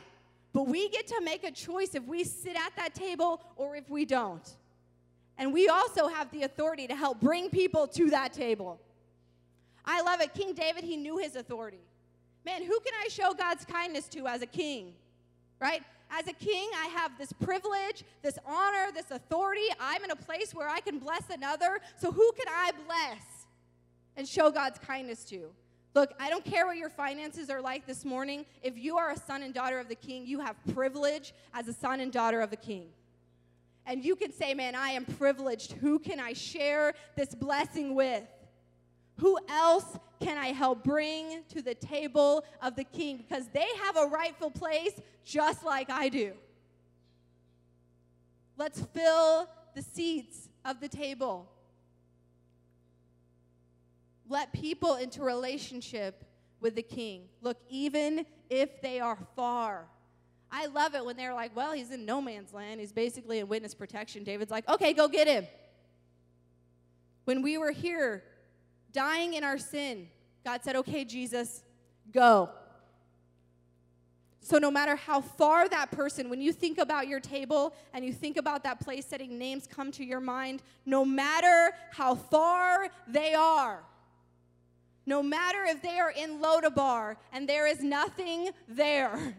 But 0.54 0.66
we 0.66 0.88
get 0.88 1.06
to 1.08 1.20
make 1.22 1.44
a 1.44 1.50
choice 1.50 1.94
if 1.94 2.02
we 2.06 2.24
sit 2.24 2.56
at 2.56 2.74
that 2.76 2.94
table 2.94 3.42
or 3.56 3.76
if 3.76 3.90
we 3.90 4.06
don't. 4.06 4.56
And 5.36 5.52
we 5.52 5.68
also 5.68 6.08
have 6.08 6.30
the 6.30 6.44
authority 6.44 6.86
to 6.86 6.94
help 6.94 7.20
bring 7.20 7.50
people 7.50 7.86
to 7.88 8.08
that 8.08 8.32
table. 8.32 8.80
I 9.84 10.00
love 10.00 10.22
it. 10.22 10.32
King 10.32 10.54
David, 10.54 10.82
he 10.82 10.96
knew 10.96 11.18
his 11.18 11.36
authority. 11.36 11.80
Man, 12.46 12.62
who 12.62 12.80
can 12.80 12.94
I 13.04 13.08
show 13.08 13.34
God's 13.34 13.66
kindness 13.66 14.08
to 14.08 14.26
as 14.26 14.40
a 14.40 14.46
king? 14.46 14.94
Right? 15.60 15.82
As 16.10 16.26
a 16.26 16.32
king, 16.32 16.68
I 16.76 16.86
have 16.86 17.16
this 17.18 17.32
privilege, 17.32 18.04
this 18.22 18.38
honor, 18.44 18.88
this 18.92 19.10
authority. 19.10 19.66
I'm 19.78 20.02
in 20.02 20.10
a 20.10 20.16
place 20.16 20.54
where 20.54 20.68
I 20.68 20.80
can 20.80 20.98
bless 20.98 21.30
another. 21.30 21.80
So 21.98 22.10
who 22.10 22.32
can 22.32 22.46
I 22.48 22.72
bless 22.86 23.46
and 24.16 24.28
show 24.28 24.50
God's 24.50 24.78
kindness 24.78 25.24
to? 25.26 25.50
Look, 25.94 26.12
I 26.20 26.30
don't 26.30 26.44
care 26.44 26.66
what 26.66 26.76
your 26.76 26.90
finances 26.90 27.50
are 27.50 27.60
like 27.60 27.86
this 27.86 28.04
morning. 28.04 28.46
If 28.62 28.78
you 28.78 28.96
are 28.96 29.10
a 29.10 29.16
son 29.16 29.42
and 29.42 29.52
daughter 29.52 29.78
of 29.78 29.88
the 29.88 29.94
king, 29.94 30.26
you 30.26 30.40
have 30.40 30.56
privilege 30.74 31.32
as 31.52 31.68
a 31.68 31.72
son 31.72 32.00
and 32.00 32.12
daughter 32.12 32.40
of 32.40 32.50
the 32.50 32.56
king. 32.56 32.88
And 33.86 34.04
you 34.04 34.14
can 34.14 34.32
say, 34.32 34.54
Man, 34.54 34.74
I 34.74 34.90
am 34.90 35.04
privileged. 35.04 35.72
Who 35.72 35.98
can 35.98 36.20
I 36.20 36.32
share 36.32 36.94
this 37.16 37.34
blessing 37.34 37.94
with? 37.94 38.22
Who 39.20 39.38
else 39.48 39.98
can 40.18 40.38
I 40.38 40.48
help 40.48 40.82
bring 40.82 41.42
to 41.50 41.60
the 41.60 41.74
table 41.74 42.44
of 42.62 42.74
the 42.74 42.84
king? 42.84 43.18
Because 43.18 43.48
they 43.48 43.66
have 43.82 43.96
a 43.96 44.06
rightful 44.06 44.50
place 44.50 44.92
just 45.24 45.64
like 45.64 45.90
I 45.90 46.08
do. 46.08 46.32
Let's 48.56 48.80
fill 48.94 49.48
the 49.74 49.82
seats 49.82 50.48
of 50.64 50.80
the 50.80 50.88
table. 50.88 51.50
Let 54.28 54.52
people 54.52 54.96
into 54.96 55.22
relationship 55.22 56.24
with 56.60 56.74
the 56.74 56.82
king. 56.82 57.24
Look, 57.42 57.58
even 57.68 58.24
if 58.48 58.80
they 58.80 59.00
are 59.00 59.18
far. 59.36 59.86
I 60.50 60.66
love 60.66 60.94
it 60.94 61.04
when 61.04 61.16
they're 61.16 61.34
like, 61.34 61.54
well, 61.54 61.72
he's 61.72 61.90
in 61.90 62.06
no 62.06 62.22
man's 62.22 62.52
land. 62.52 62.80
He's 62.80 62.92
basically 62.92 63.38
in 63.38 63.48
witness 63.48 63.74
protection. 63.74 64.24
David's 64.24 64.50
like, 64.50 64.68
okay, 64.68 64.92
go 64.92 65.08
get 65.08 65.26
him. 65.26 65.46
When 67.24 67.42
we 67.42 67.58
were 67.58 67.70
here, 67.70 68.24
dying 68.92 69.34
in 69.34 69.44
our 69.44 69.58
sin, 69.58 70.08
God 70.44 70.62
said, 70.62 70.76
okay, 70.76 71.04
Jesus, 71.04 71.62
go. 72.12 72.50
So, 74.42 74.58
no 74.58 74.70
matter 74.70 74.96
how 74.96 75.20
far 75.20 75.68
that 75.68 75.90
person, 75.90 76.30
when 76.30 76.40
you 76.40 76.52
think 76.52 76.78
about 76.78 77.06
your 77.06 77.20
table 77.20 77.74
and 77.92 78.04
you 78.04 78.12
think 78.12 78.36
about 78.36 78.64
that 78.64 78.80
place 78.80 79.06
setting, 79.06 79.38
names 79.38 79.66
come 79.66 79.92
to 79.92 80.04
your 80.04 80.20
mind, 80.20 80.62
no 80.86 81.04
matter 81.04 81.72
how 81.92 82.14
far 82.14 82.88
they 83.06 83.34
are, 83.34 83.80
no 85.06 85.22
matter 85.22 85.64
if 85.66 85.82
they 85.82 85.98
are 85.98 86.10
in 86.10 86.40
Lodabar 86.40 87.16
and 87.32 87.48
there 87.48 87.66
is 87.66 87.82
nothing 87.82 88.50
there, 88.66 89.36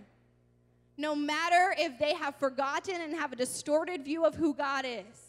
no 0.97 1.15
matter 1.15 1.73
if 1.77 1.97
they 1.97 2.13
have 2.13 2.35
forgotten 2.35 3.01
and 3.01 3.15
have 3.15 3.33
a 3.33 3.35
distorted 3.35 4.05
view 4.05 4.23
of 4.23 4.35
who 4.35 4.53
God 4.53 4.85
is, 4.85 5.20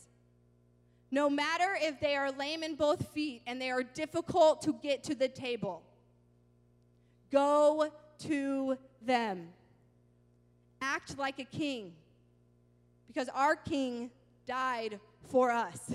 no 1.12 1.28
matter 1.28 1.76
if 1.78 2.00
they 2.00 2.16
are 2.16 2.32
lame 2.32 2.62
in 2.62 2.74
both 2.74 3.06
feet 3.08 3.42
and 3.46 3.60
they 3.60 3.70
are 3.70 3.82
difficult 3.82 4.62
to 4.62 4.72
get 4.82 5.04
to 5.04 5.14
the 5.14 5.28
table, 5.28 5.82
go 7.30 7.90
to 8.20 8.78
them. 9.02 9.48
Act 10.80 11.18
like 11.18 11.38
a 11.38 11.44
king 11.44 11.92
because 13.06 13.28
our 13.34 13.54
king 13.54 14.10
died 14.46 14.98
for 15.28 15.50
us. 15.50 15.92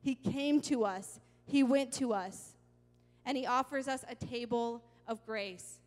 He 0.00 0.14
came 0.14 0.62
to 0.62 0.84
us, 0.84 1.20
he 1.44 1.62
went 1.62 1.92
to 1.94 2.14
us, 2.14 2.54
and 3.26 3.36
he 3.36 3.46
offers 3.46 3.88
us 3.88 4.04
a 4.08 4.14
table 4.14 4.82
of 5.06 5.24
grace. 5.26 5.80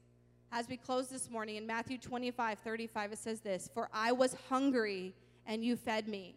As 0.52 0.70
we 0.70 0.78
close 0.78 1.08
this 1.08 1.30
morning 1.30 1.56
in 1.56 1.66
Matthew 1.66 1.98
25 1.98 2.60
35, 2.60 3.14
it 3.14 3.18
says 3.18 3.40
this 3.40 3.68
For 3.74 3.90
I 3.92 4.12
was 4.12 4.36
hungry 4.48 5.16
and 5.48 5.66
you 5.66 5.76
fed 5.76 6.08
me, 6.08 6.36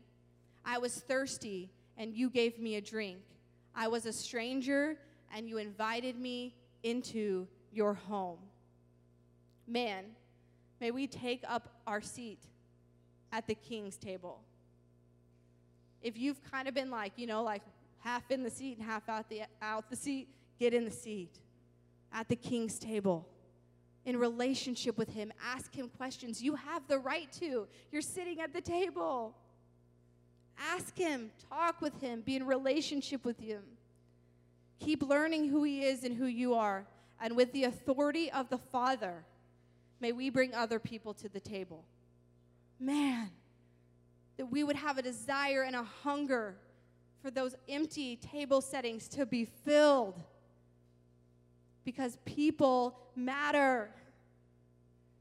I 0.64 0.78
was 0.78 0.94
thirsty 0.94 1.70
and 1.96 2.14
you 2.14 2.30
gave 2.30 2.58
me 2.58 2.76
a 2.76 2.80
drink. 2.80 3.20
I 3.74 3.88
was 3.88 4.06
a 4.06 4.12
stranger, 4.12 4.96
and 5.34 5.48
you 5.48 5.58
invited 5.58 6.18
me 6.18 6.54
into 6.82 7.46
your 7.72 7.94
home. 7.94 8.38
Man, 9.66 10.04
may 10.80 10.90
we 10.90 11.06
take 11.06 11.42
up 11.48 11.68
our 11.86 12.00
seat 12.00 12.40
at 13.32 13.46
the 13.46 13.54
king's 13.54 13.96
table. 13.96 14.40
If 16.02 16.18
you've 16.18 16.42
kind 16.50 16.68
of 16.68 16.74
been 16.74 16.90
like, 16.90 17.12
you 17.16 17.26
know, 17.26 17.42
like 17.42 17.62
half 18.00 18.30
in 18.30 18.42
the 18.42 18.50
seat 18.50 18.78
and 18.78 18.86
half 18.86 19.08
out 19.08 19.28
the 19.28 19.42
out 19.62 19.88
the 19.88 19.96
seat, 19.96 20.28
get 20.58 20.74
in 20.74 20.84
the 20.84 20.90
seat 20.90 21.38
at 22.12 22.28
the 22.28 22.36
king's 22.36 22.78
table. 22.78 23.26
In 24.04 24.18
relationship 24.18 24.98
with 24.98 25.08
him, 25.08 25.32
ask 25.44 25.72
him 25.72 25.88
questions. 25.88 26.42
You 26.42 26.56
have 26.56 26.86
the 26.88 26.98
right 26.98 27.30
to. 27.34 27.68
You're 27.92 28.02
sitting 28.02 28.40
at 28.40 28.52
the 28.52 28.60
table. 28.60 29.36
Ask 30.58 30.96
Him, 30.96 31.30
talk 31.50 31.80
with 31.80 32.00
Him, 32.00 32.20
be 32.20 32.36
in 32.36 32.46
relationship 32.46 33.24
with 33.24 33.38
Him. 33.38 33.62
Keep 34.80 35.02
learning 35.02 35.48
who 35.48 35.62
He 35.62 35.84
is 35.84 36.04
and 36.04 36.16
who 36.16 36.26
you 36.26 36.54
are. 36.54 36.86
And 37.20 37.36
with 37.36 37.52
the 37.52 37.64
authority 37.64 38.30
of 38.32 38.48
the 38.48 38.58
Father, 38.58 39.24
may 40.00 40.12
we 40.12 40.30
bring 40.30 40.54
other 40.54 40.78
people 40.78 41.14
to 41.14 41.28
the 41.28 41.40
table. 41.40 41.84
Man, 42.80 43.30
that 44.36 44.46
we 44.46 44.64
would 44.64 44.76
have 44.76 44.98
a 44.98 45.02
desire 45.02 45.62
and 45.62 45.76
a 45.76 45.84
hunger 45.84 46.56
for 47.22 47.30
those 47.30 47.54
empty 47.68 48.16
table 48.16 48.60
settings 48.60 49.06
to 49.08 49.24
be 49.24 49.44
filled. 49.44 50.20
Because 51.84 52.18
people 52.24 52.98
matter. 53.14 53.90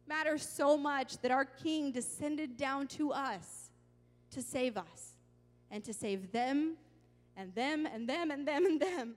Matter 0.08 0.38
so 0.38 0.76
much 0.76 1.20
that 1.20 1.32
our 1.32 1.46
King 1.46 1.92
descended 1.92 2.58
down 2.58 2.88
to 2.88 3.12
us 3.12 3.70
to 4.32 4.42
save 4.42 4.78
us 4.78 5.11
and 5.72 5.84
to 5.86 5.94
save 5.94 6.32
them 6.32 6.78
and 7.36 7.56
them 7.56 7.88
and 7.88 8.08
them 8.08 8.30
and 8.30 8.48
them 8.48 8.66
and 8.66 8.80
them. 8.80 9.16